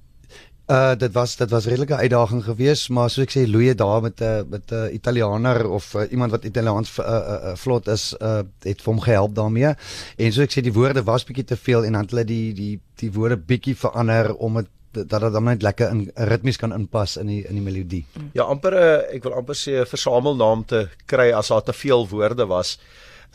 Uh 0.69 0.93
dit 1.01 1.13
was 1.13 1.37
dit 1.37 1.51
was 1.51 1.65
redelike 1.65 1.95
uitdaging 1.95 2.45
geweest, 2.45 2.91
maar 2.93 3.09
soos 3.09 3.25
ek 3.25 3.31
sê 3.33 3.47
Louie 3.49 3.75
daar 3.75 4.03
met 4.05 4.21
'n 4.21 4.25
uh, 4.25 4.43
met 4.49 4.71
'n 4.71 4.75
uh, 4.75 4.93
Italianer 4.93 5.69
of 5.69 5.95
uh, 5.95 6.03
iemand 6.11 6.31
wat 6.31 6.45
Italiaans 6.45 6.99
uh, 6.99 7.05
uh, 7.07 7.57
vlot 7.57 7.89
is, 7.89 8.15
uh 8.21 8.43
het 8.63 8.83
vir 8.83 8.93
hom 8.93 9.01
gehelp 9.01 9.35
daarmee. 9.35 9.73
En 10.17 10.33
soos 10.33 10.45
ek 10.45 10.53
sê 10.53 10.61
die 10.61 10.73
woorde 10.73 11.03
was 11.03 11.25
bietjie 11.25 11.45
te 11.45 11.57
veel 11.57 11.85
en 11.85 11.93
dan 11.93 12.03
het 12.03 12.11
hulle 12.11 12.25
die 12.25 12.53
die 12.53 12.81
die 12.95 13.13
woorde 13.13 13.37
bietjie 13.37 13.77
verander 13.77 14.35
om 14.37 14.55
dit 14.55 14.69
dat 15.09 15.21
dit 15.21 15.33
dan 15.33 15.45
net 15.45 15.63
lekker 15.63 15.91
in 15.91 16.11
ritmies 16.15 16.57
kan 16.57 16.73
inpas 16.73 17.17
in 17.17 17.27
die 17.27 17.47
in 17.49 17.55
die 17.55 17.65
melodie. 17.65 18.05
Ja, 18.33 18.43
amper 18.43 18.75
'n 18.75 19.17
ek 19.17 19.23
wil 19.23 19.35
amper 19.35 19.55
sê 19.55 19.81
'n 19.81 19.87
versamelnaam 19.87 20.65
te 20.65 20.89
kry 21.07 21.33
as 21.33 21.49
daar 21.49 21.63
te 21.63 21.73
veel 21.73 22.09
woorde 22.09 22.47
was. 22.47 22.79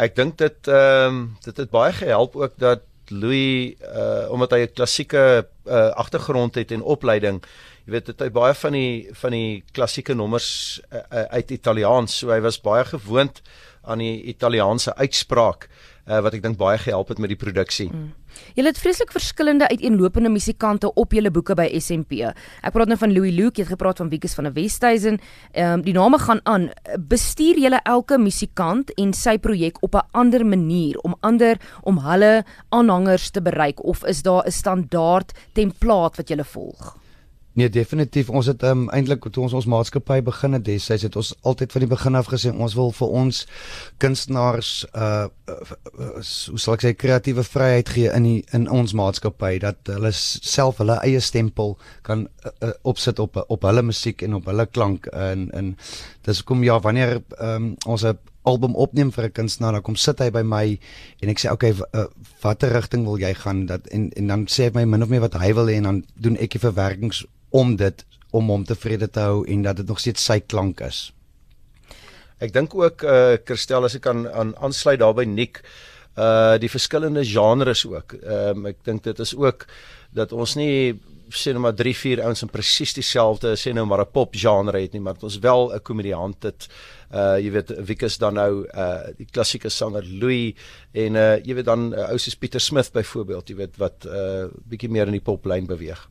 Ek 0.02 0.16
dink 0.16 0.38
dit 0.38 0.68
ehm 0.68 1.14
um, 1.14 1.38
dit 1.46 1.58
het 1.58 1.70
baie 1.70 1.94
gehelp 1.94 2.36
ook 2.36 2.58
dat 2.58 2.82
Louis 3.12 3.76
uh 3.94 4.32
omdat 4.32 4.52
hy 4.52 4.60
'n 4.66 4.74
klassieke 4.74 5.48
uh 5.66 5.90
agtergrond 5.94 6.56
het 6.56 6.72
en 6.72 6.82
opleiding, 6.82 7.44
jy 7.86 7.92
weet 7.92 8.06
dit 8.06 8.20
hy 8.20 8.30
baie 8.30 8.54
van 8.54 8.72
die 8.72 9.10
van 9.14 9.32
die 9.32 9.64
klassieke 9.72 10.14
nommers 10.14 10.82
uh, 10.92 10.98
uh, 11.12 11.24
uit 11.38 11.52
Italiaans, 11.52 12.18
so 12.18 12.32
hy 12.32 12.40
was 12.42 12.62
baie 12.62 12.86
gewoond 12.86 13.42
aan 13.84 14.00
die 14.00 14.24
Italiaanse 14.24 14.96
uitspraak. 14.96 15.68
uh, 15.68 15.93
wat 16.06 16.34
ek 16.34 16.42
dink 16.44 16.58
baie 16.58 16.78
gehelp 16.78 17.08
het 17.08 17.20
met 17.24 17.32
die 17.32 17.40
produksie. 17.40 17.88
Mm. 17.88 18.12
Julle 18.58 18.72
het 18.74 18.80
vreeslik 18.82 19.12
verskillende 19.14 19.68
uiteenlopende 19.70 20.30
musikante 20.30 20.90
op 21.00 21.14
julle 21.14 21.32
boeke 21.32 21.56
by 21.56 21.68
SMP. 21.80 22.26
Ek 22.28 22.74
praat 22.76 22.90
nou 22.92 22.98
van 23.00 23.14
Louis 23.14 23.34
Luke, 23.34 23.60
jy 23.60 23.64
het 23.64 23.72
gepraat 23.76 24.02
van 24.02 24.10
Wikus 24.12 24.36
van 24.36 24.50
der 24.50 24.56
Westhuizen. 24.58 25.20
Ehm 25.54 25.80
um, 25.80 25.86
die 25.86 25.94
name 25.94 26.20
gaan 26.20 26.42
aan. 26.44 26.70
Bestuur 27.00 27.60
julle 27.60 27.80
elke 27.84 28.18
musikant 28.18 28.92
en 28.98 29.14
sy 29.14 29.38
projek 29.38 29.78
op 29.82 29.96
'n 29.96 30.08
ander 30.12 30.46
manier 30.46 30.98
om 31.04 31.16
ander 31.22 31.58
om 31.84 32.00
hulle 32.00 32.44
aanhangers 32.70 33.30
te 33.30 33.42
bereik 33.42 33.84
of 33.84 34.04
is 34.06 34.22
daar 34.22 34.44
'n 34.46 34.52
standaard 34.52 35.32
template 35.54 36.18
wat 36.18 36.28
julle 36.30 36.44
volg? 36.44 37.03
Nee, 37.54 37.70
definitief. 37.70 38.30
Ons 38.34 38.48
het 38.50 38.64
um, 38.66 38.88
eintlik 38.90 39.28
toe 39.30 39.44
ons 39.46 39.54
ons 39.54 39.68
maatskappy 39.70 40.24
begin 40.26 40.58
het, 40.58 40.64
destyds 40.66 41.04
het 41.06 41.16
ons 41.20 41.36
altyd 41.46 41.76
van 41.76 41.84
die 41.84 41.90
begin 41.92 42.16
af 42.18 42.32
gesê 42.32 42.50
ons 42.50 42.74
wil 42.74 42.90
vir 42.98 43.12
ons 43.20 43.42
kunstenaars 44.02 44.72
uh, 44.90 45.28
uh, 45.30 45.58
uh 45.94 46.10
hoe 46.18 46.58
sal 46.58 46.74
ek 46.74 46.86
sê 46.88 46.94
kreatiewe 46.98 47.46
vryheid 47.46 47.94
gee 47.94 48.10
in 48.10 48.26
die, 48.26 48.40
in 48.58 48.66
ons 48.74 48.96
maatskappy 48.98 49.60
dat 49.62 49.94
hulle 49.94 50.10
self 50.18 50.82
hulle 50.82 50.98
eie 51.06 51.22
stempel 51.22 51.76
kan 52.02 52.26
uh, 52.26 52.56
uh, 52.70 52.74
opsit 52.90 53.22
op 53.22 53.38
op 53.44 53.70
hulle 53.70 53.86
musiek 53.86 54.26
en 54.26 54.40
op 54.40 54.50
hulle 54.50 54.66
klank 54.74 55.06
en 55.14 55.46
en 55.54 55.76
dis 56.26 56.42
kom 56.42 56.66
ja 56.66 56.80
wanneer 56.82 57.20
um, 57.38 57.76
ons 57.86 58.02
'n 58.02 58.18
album 58.44 58.76
opneem 58.76 59.12
vir 59.12 59.26
'n 59.26 59.32
kunstenaar, 59.32 59.72
dan 59.74 59.82
kom 59.82 59.96
sit 59.96 60.20
hy 60.20 60.30
by 60.32 60.42
my 60.42 60.80
en 61.22 61.30
ek 61.30 61.40
sê 61.40 61.52
okay, 61.52 61.72
uh, 61.94 62.06
watter 62.42 62.74
rigting 62.74 63.06
wil 63.06 63.18
jy 63.18 63.34
gaan 63.34 63.66
dat 63.66 63.88
en 63.88 64.10
en 64.18 64.28
dan 64.28 64.46
sê 64.48 64.64
hy 64.64 64.72
my 64.74 64.86
min 64.86 65.04
of 65.04 65.10
meer 65.10 65.22
wat 65.22 65.34
hy 65.34 65.54
wil 65.54 65.68
hê 65.68 65.78
en 65.78 65.84
dan 65.84 66.04
doen 66.16 66.38
ek 66.38 66.52
die 66.52 66.60
verwerkings 66.60 67.26
om 67.54 67.76
dit 67.78 68.06
om 68.34 68.50
hom 68.50 68.66
tevrede 68.66 69.08
te 69.14 69.22
hou 69.22 69.44
en 69.46 69.62
dat 69.62 69.78
dit 69.78 69.88
nog 69.88 70.02
steeds 70.02 70.26
sy 70.26 70.40
klank 70.42 70.82
is. 70.82 71.12
Ek 72.42 72.54
dink 72.54 72.74
ook 72.76 73.06
eh 73.06 73.14
uh, 73.14 73.38
Christel 73.46 73.86
as 73.86 73.96
ek 73.96 74.04
kan 74.10 74.26
aan 74.28 74.56
aansluit 74.58 75.00
daarby 75.00 75.26
Nick 75.30 75.62
uh 76.18 76.58
die 76.62 76.70
verskillende 76.70 77.26
genres 77.26 77.86
ook. 77.86 78.18
Ehm 78.22 78.58
um, 78.58 78.66
ek 78.74 78.84
dink 78.86 79.04
dit 79.04 79.20
is 79.20 79.36
ook 79.36 79.68
dat 80.14 80.34
ons 80.34 80.56
nie 80.56 81.00
sê 81.34 81.54
nou 81.54 81.64
maar 81.64 81.74
3 81.74 81.94
4 81.98 82.22
ouens 82.22 82.44
in 82.46 82.52
presies 82.54 82.94
dieselfde 82.94 83.56
sê 83.58 83.74
nou 83.74 83.86
maar 83.86 84.02
'n 84.02 84.12
pop 84.12 84.36
genre 84.36 84.80
het 84.82 84.94
nie, 84.94 85.02
maar 85.02 85.16
ons 85.22 85.40
wel 85.40 85.74
'n 85.74 85.82
komediant 85.82 86.44
het. 86.44 86.68
Uh 87.12 87.38
jy 87.38 87.52
weet 87.52 87.70
Wikus 87.88 88.18
dan 88.18 88.34
nou 88.34 88.66
uh 88.66 89.14
die 89.18 89.28
klassieke 89.32 89.70
sanger 89.70 90.04
Louis 90.06 90.54
en 90.94 91.16
uh 91.16 91.38
jy 91.38 91.54
weet 91.56 91.66
dan 91.66 91.94
uh, 91.94 92.10
ou 92.12 92.18
soos 92.18 92.36
Pieter 92.36 92.62
Smith 92.62 92.92
byvoorbeeld, 92.94 93.50
jy 93.50 93.56
weet 93.56 93.78
wat 93.78 94.06
uh 94.06 94.48
bietjie 94.70 94.90
meer 94.90 95.08
in 95.08 95.18
die 95.18 95.22
poplyn 95.22 95.66
beweeg. 95.66 96.10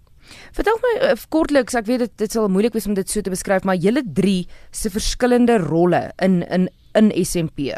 Vertel 0.56 0.78
my 0.84 0.92
uh, 1.10 1.16
kortliks, 1.32 1.76
ek 1.78 1.88
weet 1.88 2.06
dit 2.06 2.14
dit 2.24 2.36
sal 2.36 2.50
moeilik 2.52 2.76
wees 2.76 2.88
om 2.90 2.96
dit 2.98 3.08
so 3.08 3.24
te 3.24 3.32
beskryf, 3.32 3.66
maar 3.68 3.80
julle 3.80 4.04
drie 4.04 4.46
se 4.70 4.92
verskillende 4.92 5.58
rolle 5.62 6.10
in 6.22 6.42
in 6.42 6.68
in 6.98 7.12
SMP. 7.24 7.72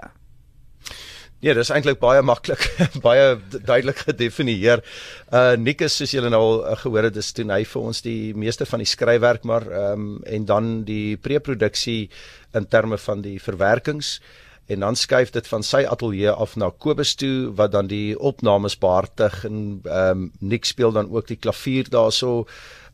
Ja, 1.45 1.53
dis 1.53 1.69
eintlik 1.69 1.99
baie 2.01 2.23
maklik, 2.25 2.63
baie 3.05 3.35
duidelik 3.53 3.99
gedefinieer. 4.07 4.81
Uh 5.29 5.59
Nick 5.61 5.83
is 5.85 5.97
soos 5.99 6.15
julle 6.17 6.31
nou 6.33 6.41
al 6.41 6.63
uh, 6.63 6.77
gehoor 6.81 7.11
het, 7.11 7.19
dis 7.19 7.33
toe 7.37 7.45
hy 7.51 7.61
vir 7.69 7.91
ons 7.91 8.01
die 8.07 8.33
meeste 8.33 8.65
van 8.69 8.81
die 8.81 8.89
skryfwerk 8.89 9.45
maar 9.45 9.69
ehm 9.69 10.07
um, 10.07 10.09
en 10.25 10.49
dan 10.49 10.73
die 10.89 11.17
pre-produksie 11.21 12.09
in 12.57 12.69
terme 12.71 12.97
van 12.99 13.21
die 13.21 13.37
verwerkings 13.43 14.19
en 14.67 14.81
dan 14.81 14.97
skuif 14.97 15.31
dit 15.31 15.49
van 15.49 15.63
sy 15.63 15.83
ateljee 15.85 16.31
af 16.31 16.55
na 16.57 16.71
Kobus 16.79 17.15
toe 17.21 17.51
wat 17.57 17.75
dan 17.75 17.89
die 17.91 18.15
opnames 18.19 18.79
behartig 18.81 19.45
en 19.45 19.59
ehm 19.85 20.25
um, 20.25 20.31
Nick 20.41 20.65
speel 20.65 20.93
dan 20.93 21.11
ook 21.11 21.27
die 21.29 21.37
klavier 21.37 21.89
daarso. 21.91 22.47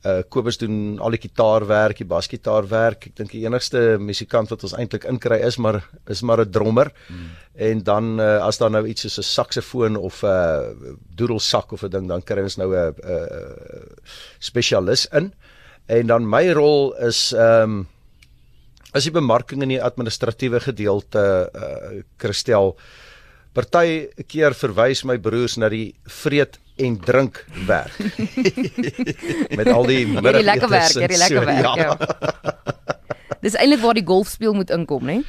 Uh 0.02 0.22
Kobus 0.28 0.58
doen 0.58 0.98
al 0.98 1.12
die 1.12 1.20
gitaarwerk, 1.20 1.98
die 2.00 2.08
basgitaarwerk. 2.08 3.06
Ek 3.06 3.16
dink 3.16 3.34
die 3.36 3.44
enigste 3.44 3.98
musikant 4.00 4.48
wat 4.50 4.62
ons 4.64 4.74
eintlik 4.74 5.04
inkry 5.04 5.38
is 5.44 5.58
maar 5.58 5.82
is 6.08 6.22
maar 6.22 6.40
'n 6.40 6.50
drummer. 6.50 6.90
Hmm. 7.06 7.30
En 7.54 7.82
dan 7.82 8.20
uh, 8.20 8.40
as 8.46 8.58
daar 8.58 8.70
nou 8.70 8.86
iets 8.86 9.02
soos 9.02 9.18
'n 9.18 9.22
saksofoon 9.22 9.96
of 9.96 10.22
'n 10.22 10.26
uh, 10.26 10.96
doedelsak 11.14 11.72
of 11.72 11.82
'n 11.82 11.90
ding 11.90 12.08
dan 12.08 12.22
kry 12.22 12.42
ons 12.42 12.56
nou 12.56 12.74
'n 12.74 12.94
spesialis 14.38 15.06
in. 15.06 15.34
En 15.86 16.06
dan 16.06 16.28
my 16.28 16.52
rol 16.52 16.96
is 16.98 17.32
ehm 17.32 17.62
um, 17.62 17.88
as 18.94 19.06
die 19.06 19.14
bemarking 19.14 19.62
in 19.62 19.76
die 19.76 19.82
administratiewe 19.82 20.61
gedeelte 20.64 21.23
uh 21.50 22.02
Christel 22.20 22.75
party 23.54 24.25
keer 24.30 24.54
verwys 24.54 25.04
my 25.04 25.18
broers 25.18 25.56
na 25.59 25.68
die 25.73 25.92
vreet 26.06 26.59
en 26.80 26.97
drink 27.02 27.44
werk 27.66 27.97
met 29.59 29.68
al 29.68 29.88
die 29.90 30.04
middagete 30.06 30.47
lekker 30.47 30.70
werk, 30.70 30.99
hierdie 31.02 31.23
lekker 31.25 31.49
werk 31.49 31.64
ja. 31.66 31.75
ja. 31.76 32.59
Dis 33.40 33.56
eintlik 33.56 33.80
waar 33.80 33.97
die 33.97 34.04
golfspeel 34.04 34.52
moet 34.52 34.70
inkom, 34.75 35.06
né? 35.09 35.23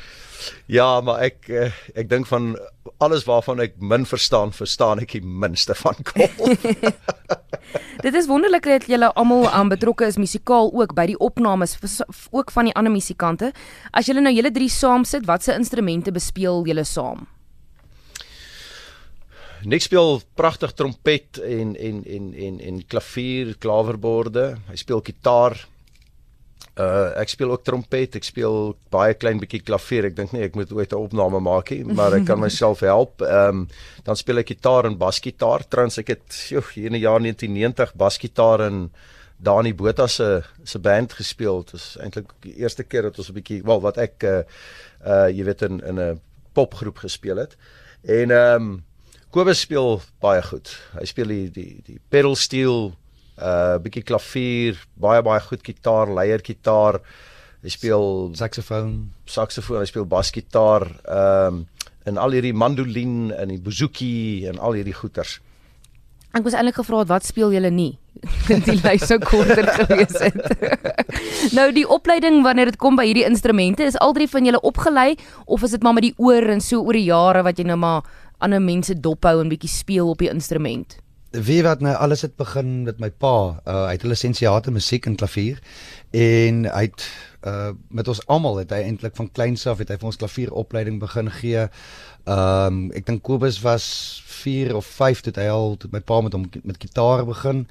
Ja, 0.71 0.99
maar 1.05 1.21
ek 1.23 1.47
eh, 1.47 1.71
ek 1.95 2.09
dink 2.11 2.27
van 2.27 2.55
alles 3.03 3.23
waarvan 3.27 3.61
ek 3.63 3.77
min 3.77 4.05
verstaan, 4.09 4.51
verstaan 4.55 5.01
ek 5.03 5.15
die 5.15 5.23
minste 5.23 5.75
van 5.77 5.95
golf. 6.11 6.65
Dit 8.01 8.15
is 8.17 8.25
wonderlik 8.25 8.65
dat 8.65 8.87
julle 8.89 9.11
almal 9.13 9.43
aan 9.49 9.69
betrokke 9.69 10.07
is 10.09 10.17
musikaal 10.17 10.71
ook 10.73 10.95
by 10.97 11.03
die 11.11 11.17
opnames 11.21 11.75
ook 12.31 12.49
van 12.51 12.65
die 12.65 12.73
ander 12.73 12.89
musikante. 12.89 13.51
As 13.93 14.09
julle 14.09 14.23
nou 14.25 14.33
julle 14.33 14.49
drie 14.51 14.69
saam 14.73 15.05
sit, 15.05 15.27
watse 15.29 15.53
instrumente 15.53 16.09
bespeel 16.11 16.65
julle 16.65 16.83
saam? 16.83 17.27
Nick 19.61 19.85
speel 19.85 20.23
pragtig 20.33 20.73
trompet 20.73 21.37
en 21.45 21.75
en 21.77 22.01
en 22.05 22.33
en 22.33 22.57
en 22.59 22.81
klavier, 22.89 23.53
klaverborde. 23.61 24.55
Hy 24.71 24.81
speel 24.81 25.03
gitaar, 25.05 25.59
Uh 26.79 27.11
ek 27.19 27.29
speel 27.33 27.51
ook 27.51 27.65
trompet, 27.67 28.15
ek 28.15 28.23
speel 28.23 28.75
baie 28.93 29.13
klein 29.19 29.41
bietjie 29.41 29.59
klavier. 29.59 30.05
Ek 30.07 30.15
dink 30.15 30.31
nie 30.31 30.45
ek 30.45 30.55
moet 30.55 30.71
ooit 30.71 30.93
'n 30.93 31.03
opname 31.03 31.41
maak 31.43 31.71
nie, 31.71 31.83
maar 31.83 32.15
ek 32.15 32.25
kan 32.25 32.39
myself 32.45 32.79
help. 32.79 33.21
Ehm 33.21 33.65
um, 33.65 33.67
dan 34.03 34.15
speel 34.15 34.39
ek 34.39 34.53
gitaar 34.55 34.85
en 34.85 34.97
basgitaar. 34.97 35.67
Trans 35.67 35.97
ek 35.97 36.07
het 36.07 36.37
joh, 36.49 36.63
hier 36.73 36.87
in 36.87 36.95
die 36.95 37.03
jaar 37.03 37.19
1990 37.19 37.95
basgitaar 37.95 38.61
en 38.69 38.91
Dani 39.37 39.73
Botha 39.73 40.07
se 40.07 40.43
se 40.63 40.79
band 40.79 41.13
gespeel. 41.13 41.63
Dit 41.65 41.73
is 41.73 41.97
eintlik 41.99 42.31
die 42.39 42.55
eerste 42.55 42.83
keer 42.83 43.03
dat 43.03 43.17
ons 43.17 43.29
'n 43.29 43.33
bietjie, 43.33 43.63
wel 43.63 43.81
wat 43.81 43.97
ek 43.97 44.23
uh 44.23 44.43
uh 45.05 45.27
jy 45.27 45.43
weet 45.43 45.61
in 45.61 45.81
in 45.83 45.99
'n 45.99 46.21
popgroep 46.53 46.97
gespeel 46.97 47.37
het. 47.37 47.57
En 48.03 48.31
ehm 48.31 48.55
um, 48.55 48.83
Kobus 49.31 49.59
speel 49.59 50.01
baie 50.19 50.41
goed. 50.43 50.67
Hy 50.99 51.05
speel 51.05 51.27
die 51.27 51.51
die 51.51 51.81
die 51.85 51.99
pedal 52.09 52.35
steel 52.35 52.91
uh 53.41 53.77
bietjie 53.83 54.05
klavier, 54.05 54.79
baie 55.01 55.21
baie 55.25 55.41
goed 55.41 55.63
gitaar, 55.65 56.11
leier 56.13 56.43
gitaar. 56.45 57.01
Hy 57.61 57.69
speel 57.69 58.31
saksofoon, 58.37 59.11
saksofoon, 59.29 59.83
hy 59.83 59.89
speel 59.89 60.07
basgitaar, 60.09 60.87
ehm 61.05 61.61
um, 61.61 61.63
en 62.09 62.17
al 62.17 62.33
hierdie 62.33 62.55
mandolin 62.57 63.29
en 63.37 63.51
die 63.51 63.59
bouzouki 63.61 64.47
en 64.49 64.57
al 64.57 64.79
hierdie 64.79 64.95
goeters. 64.97 65.35
Ek 66.31 66.45
was 66.47 66.55
eintlik 66.55 66.79
gevra 66.79 67.03
wat 67.09 67.27
speel 67.27 67.51
julle 67.53 67.69
nie? 67.75 67.91
die 68.67 68.77
lys 68.79 69.03
sou 69.09 69.17
korter 69.19 69.67
gewees 69.81 70.15
het. 70.21 70.37
nou 71.57 71.67
die 71.75 71.83
opleiding 71.83 72.39
wanneer 72.45 72.71
dit 72.71 72.79
kom 72.79 72.95
by 72.99 73.05
hierdie 73.09 73.27
instrumente, 73.27 73.83
is 73.83 73.99
al 73.99 74.15
drie 74.15 74.29
van 74.31 74.47
julle 74.47 74.61
opgelei 74.67 75.09
of 75.45 75.65
is 75.67 75.75
dit 75.75 75.83
maar 75.83 75.97
met 75.97 76.07
die 76.07 76.15
oor 76.21 76.47
en 76.53 76.63
so 76.63 76.81
oor 76.85 76.97
die 76.97 77.09
jare 77.09 77.43
wat 77.47 77.59
jy 77.59 77.67
nou 77.67 77.79
maar 77.81 78.07
ander 78.41 78.63
mense 78.63 78.95
dophou 78.97 79.41
en 79.41 79.51
bietjie 79.51 79.71
speel 79.71 80.09
op 80.13 80.23
die 80.23 80.31
instrument? 80.31 81.00
Wie 81.31 81.61
wat 81.63 81.79
nou 81.79 81.95
alles 81.95 82.21
het 82.21 82.35
begin 82.35 82.83
met 82.83 82.99
my 82.99 83.09
pa. 83.09 83.61
Uh, 83.63 83.85
hy 83.87 83.95
het 83.95 84.03
'n 84.03 84.07
lisensiaat 84.07 84.67
in 84.67 84.73
musiek 84.73 85.05
en 85.05 85.15
klavier 85.15 85.59
en 86.11 86.65
hy 86.65 86.81
het 86.81 87.07
uh 87.47 87.71
met 87.89 88.07
ons 88.07 88.27
almal 88.27 88.57
het 88.57 88.69
hy 88.69 88.83
eintlik 88.85 89.15
van 89.15 89.31
kleins 89.31 89.65
af 89.67 89.77
het 89.77 89.89
hy 89.89 89.97
vir 89.97 90.05
ons 90.05 90.17
klavieropleiding 90.17 90.99
begin 90.99 91.31
gee. 91.31 91.67
Um 92.25 92.91
ek 92.91 93.05
dink 93.05 93.23
Kobus 93.23 93.61
was 93.61 94.21
4 94.25 94.75
of 94.75 94.85
5 94.85 95.21
toe 95.21 95.33
hy 95.35 95.47
al 95.47 95.77
toe 95.77 95.89
my 95.91 95.99
pa 95.99 96.21
met 96.21 96.33
hom 96.33 96.49
met 96.63 96.77
gitaar 96.77 97.25
begin. 97.25 97.67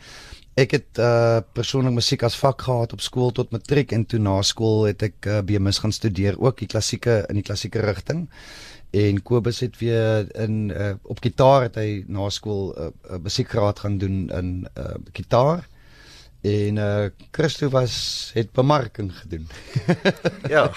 Ek 0.56 0.70
het 0.70 0.98
uh 0.98 1.40
persoonlik 1.52 1.92
musiek 1.92 2.22
as 2.22 2.36
vak 2.36 2.62
gehad 2.62 2.92
op 2.92 3.00
skool 3.00 3.30
tot 3.30 3.52
matriek 3.52 3.92
en 3.92 4.04
toe 4.06 4.18
na 4.18 4.42
skool 4.42 4.86
het 4.86 5.02
ek 5.02 5.26
uh, 5.26 5.40
BMus 5.40 5.78
gaan 5.78 5.92
studeer 5.92 6.40
ook 6.40 6.58
die 6.58 6.66
klassieke 6.66 7.26
in 7.28 7.34
die 7.34 7.46
klassieke 7.46 7.80
rigting 7.80 8.28
en 8.90 9.22
Kobus 9.22 9.60
het 9.60 9.78
weer 9.78 10.26
in 10.36 10.68
uh, 10.70 10.92
op 11.02 11.18
gitaar 11.22 11.62
het 11.68 11.74
hy 11.78 12.04
na 12.06 12.28
skool 12.30 12.74
'n 12.74 12.80
uh, 12.82 12.86
uh, 13.10 13.18
musiekgraad 13.22 13.78
gaan 13.78 13.98
doen 13.98 14.30
in 14.34 14.66
uh, 14.78 14.94
gitaar 15.12 15.68
en 16.40 16.76
uh 16.76 17.04
Christo 17.30 17.68
was 17.68 18.30
het 18.34 18.52
bemarking 18.52 19.12
gedoen. 19.18 19.48
Ja. 20.48 20.70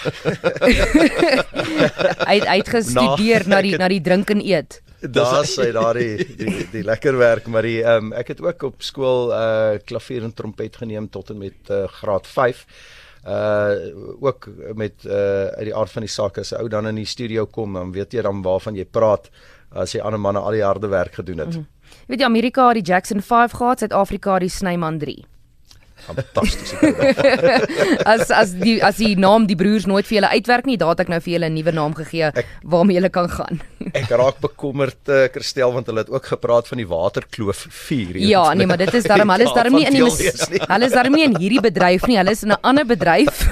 Hy 2.28 2.34
het 2.36 2.46
uitgestudeer 2.46 3.48
na, 3.48 3.56
Na- 3.56 3.62
die 3.62 3.76
na 3.80 3.88
die 3.88 4.00
drink 4.00 4.30
en 4.30 4.42
eet. 4.44 4.82
Daar 5.00 5.44
sê 5.48 5.70
daardie 5.72 6.16
die, 6.16 6.36
die, 6.36 6.66
die 6.72 6.82
lekker 6.84 7.16
werk, 7.16 7.46
maar 7.48 7.62
die 7.64 7.80
ehm 7.82 8.10
um, 8.10 8.12
ek 8.12 8.28
het 8.34 8.40
ook 8.44 8.62
op 8.70 8.82
skool 8.84 9.32
uh 9.32 9.78
klavier 9.84 10.22
en 10.24 10.34
trompet 10.36 10.76
geneem 10.76 11.08
tot 11.08 11.30
en 11.32 11.38
met 11.38 11.70
uh, 11.72 11.84
graad 12.00 12.26
5. 12.26 12.66
Uh 13.24 14.20
ook 14.20 14.48
met 14.74 15.04
uh 15.04 15.46
uit 15.56 15.64
die 15.64 15.76
aard 15.76 15.90
van 15.90 16.02
die 16.04 16.12
saak 16.12 16.38
as 16.38 16.52
'n 16.52 16.60
ou 16.60 16.68
dan 16.68 16.86
in 16.86 16.94
die 16.94 17.08
studio 17.08 17.46
kom, 17.46 17.72
dan 17.72 17.92
weet 17.92 18.12
jy 18.12 18.22
dan 18.22 18.42
waarvan 18.42 18.76
jy 18.76 18.84
praat 18.84 19.30
as 19.72 19.92
jy 19.92 20.00
ander 20.00 20.20
manne 20.20 20.38
al 20.38 20.52
die 20.52 20.62
harde 20.62 20.88
werk 20.88 21.14
gedoen 21.14 21.38
het. 21.38 21.56
Mm 21.56 21.66
Jy 21.84 22.06
weet 22.06 22.20
jy 22.20 22.26
Amerika 22.26 22.68
het 22.68 22.84
die 22.84 22.92
Jackson 22.92 23.20
5 23.22 23.52
gehad, 23.52 23.78
Suid-Afrika 23.78 24.38
die 24.38 24.48
Snyman 24.48 24.98
3. 24.98 25.24
Fantasties. 26.06 26.74
As 28.14 28.30
as 28.30 28.52
die 28.60 28.76
as 28.84 28.96
die 29.00 29.14
naam 29.16 29.46
die 29.48 29.56
broers 29.56 29.86
nooit 29.88 30.06
vir 30.08 30.18
julle 30.20 30.30
uitwerk 30.34 30.66
nie, 30.68 30.76
daar 30.80 30.92
het 30.94 31.00
ek 31.04 31.08
nou 31.12 31.20
vir 31.24 31.32
julle 31.36 31.48
'n 31.50 31.54
nuwe 31.56 31.72
naam 31.72 31.94
gegee 31.94 32.30
Ek- 32.34 32.46
waarmee 32.62 32.96
julle 32.98 33.08
kan 33.10 33.28
gaan. 33.28 33.60
Ek 34.00 34.08
raak 34.10 34.40
bekommerd 34.40 35.08
uh, 35.08 35.26
Christel 35.32 35.72
want 35.72 35.86
hulle 35.86 36.00
het 36.04 36.10
ook 36.10 36.26
gepraat 36.26 36.68
van 36.68 36.78
die 36.78 36.86
waterkloof 36.88 37.66
4. 37.70 38.16
Ja, 38.18 38.52
nee, 38.54 38.66
maar 38.66 38.78
dit 38.80 38.94
is 38.94 39.04
darm 39.04 39.28
hulle 39.30 39.44
is 39.44 39.52
darm 39.52 39.74
nie 39.74 39.86
in 39.86 39.92
die 39.92 40.02
hulle 40.04 40.86
is 40.86 40.92
darm 40.92 41.12
nie 41.12 41.24
in 41.24 41.36
hierdie 41.36 41.60
bedryf 41.60 42.06
nie, 42.06 42.16
hulle 42.20 42.30
is 42.32 42.42
in 42.44 42.52
'n 42.52 42.58
ander 42.62 42.84
bedryf. 42.84 43.44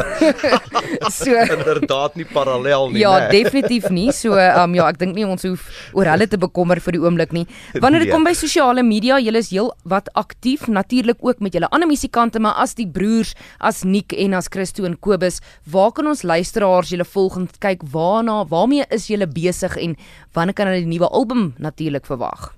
so 1.21 1.31
inderdaad 1.35 2.15
nie 2.17 2.25
parallel 2.25 2.91
nie, 2.91 3.01
Ja, 3.01 3.19
né? 3.21 3.31
definitief 3.31 3.91
nie. 3.91 4.11
So 4.13 4.33
um 4.37 4.75
ja, 4.75 4.89
ek 4.89 4.99
dink 4.99 5.15
nie 5.15 5.25
ons 5.27 5.43
hoef 5.43 5.69
oor 5.93 6.07
hulle 6.07 6.27
te 6.29 6.39
bekommer 6.39 6.81
vir 6.81 6.93
die 6.93 7.01
oomblik 7.03 7.33
nie. 7.33 7.47
Wanneer 7.81 8.01
dit 8.05 8.09
Nee. 8.09 8.15
kom 8.17 8.25
by 8.25 8.33
sosiale 8.35 8.83
media, 8.83 9.19
julle 9.21 9.39
is 9.39 9.51
heel 9.51 9.73
wat 9.85 10.09
aktief, 10.15 10.67
natuurlik 10.69 11.17
ook 11.21 11.41
met 11.41 11.53
julle 11.55 11.69
ander 11.71 11.89
musikante, 11.89 12.39
maar 12.43 12.59
as 12.63 12.75
die 12.79 12.89
broers, 12.89 13.35
as 13.59 13.83
Nick 13.87 14.13
en 14.13 14.35
as 14.39 14.51
Christo 14.53 14.87
en 14.89 14.99
Kobus, 14.99 15.41
waar 15.71 15.93
kan 15.97 16.11
ons 16.11 16.25
luisteraars 16.27 16.93
julle 16.93 17.07
volg 17.09 17.39
en 17.41 17.49
kyk 17.63 17.87
waarna, 17.95 18.43
waarmee 18.51 18.89
is 18.91 19.09
julle 19.11 19.29
besig 19.31 19.77
en 19.81 19.97
wanneer 20.37 20.59
kan 20.59 20.71
hulle 20.71 20.85
die 20.85 20.93
nuwe 20.93 21.09
album 21.11 21.53
natuurlik 21.63 22.09
verwag? 22.11 22.51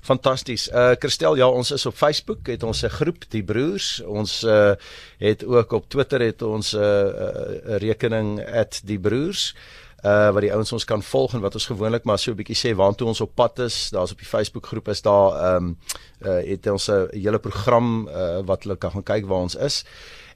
Fantasties. 0.00 0.68
Uh 0.72 0.94
Christel, 1.00 1.36
ja, 1.36 1.48
ons 1.48 1.70
is 1.74 1.84
op 1.86 1.96
Facebook, 1.96 2.46
het 2.48 2.62
ons 2.62 2.84
'n 2.84 2.88
groep, 2.88 3.24
die 3.28 3.42
broers. 3.42 4.00
Ons 4.06 4.44
uh 4.44 4.74
het 5.18 5.44
ook 5.44 5.72
op 5.72 5.88
Twitter 5.88 6.20
het 6.20 6.42
ons 6.42 6.72
'n 6.72 6.78
uh, 6.78 6.84
uh, 6.84 7.76
rekening 7.76 8.40
@diebroers 8.84 9.52
uh 9.54 9.87
wat 10.02 10.40
die 10.40 10.52
ouens 10.52 10.72
ons 10.72 10.84
kan 10.84 11.02
volg 11.02 11.34
en 11.34 11.40
wat 11.40 11.54
ons 11.54 11.66
gewoonlik 11.66 12.04
maar 12.04 12.18
so 12.18 12.30
'n 12.30 12.36
bietjie 12.36 12.56
sê 12.56 12.76
waartoe 12.76 13.06
ons 13.08 13.20
op 13.20 13.34
pad 13.34 13.58
is. 13.58 13.90
Daar's 13.90 14.12
op 14.12 14.18
die 14.18 14.26
Facebook 14.26 14.66
groep 14.66 14.88
is 14.88 15.02
daar 15.02 15.32
ehm 15.32 15.64
um, 15.64 15.78
uh 16.22 16.42
het 16.50 16.66
ons 16.66 16.88
'n 16.88 17.08
hele 17.10 17.38
program 17.38 18.08
uh 18.08 18.40
wat 18.44 18.62
hulle 18.62 18.76
kan 18.76 18.90
gaan 18.90 19.02
kyk 19.02 19.26
waar 19.26 19.40
ons 19.40 19.54
is. 19.54 19.84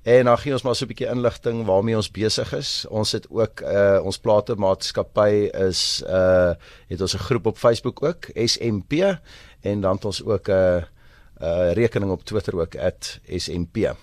En 0.03 0.25
dan 0.25 0.39
gee 0.39 0.53
ons 0.53 0.63
maar 0.63 0.75
so 0.75 0.85
'n 0.85 0.89
bietjie 0.89 1.11
inligting 1.11 1.65
waarmee 1.67 1.97
ons 1.97 2.11
besig 2.11 2.53
is. 2.53 2.87
Ons 2.89 3.13
het 3.13 3.27
ook 3.31 3.61
uh 3.61 4.01
ons 4.03 4.19
platemaatskappy 4.19 5.49
is 5.55 6.03
uh 6.07 6.55
het 6.89 7.01
ons 7.01 7.15
'n 7.15 7.19
groep 7.19 7.47
op 7.47 7.59
Facebook 7.59 8.03
ook, 8.03 8.31
SMP 8.35 8.93
en 9.61 9.81
dan 9.81 9.95
het 9.95 10.05
ons 10.05 10.25
ook 10.25 10.49
'n 10.49 10.53
uh, 10.53 10.83
uh 11.41 11.73
rekening 11.73 12.11
op 12.11 12.25
Twitter 12.25 12.61
ook 12.61 12.75
@SMP. 13.27 13.95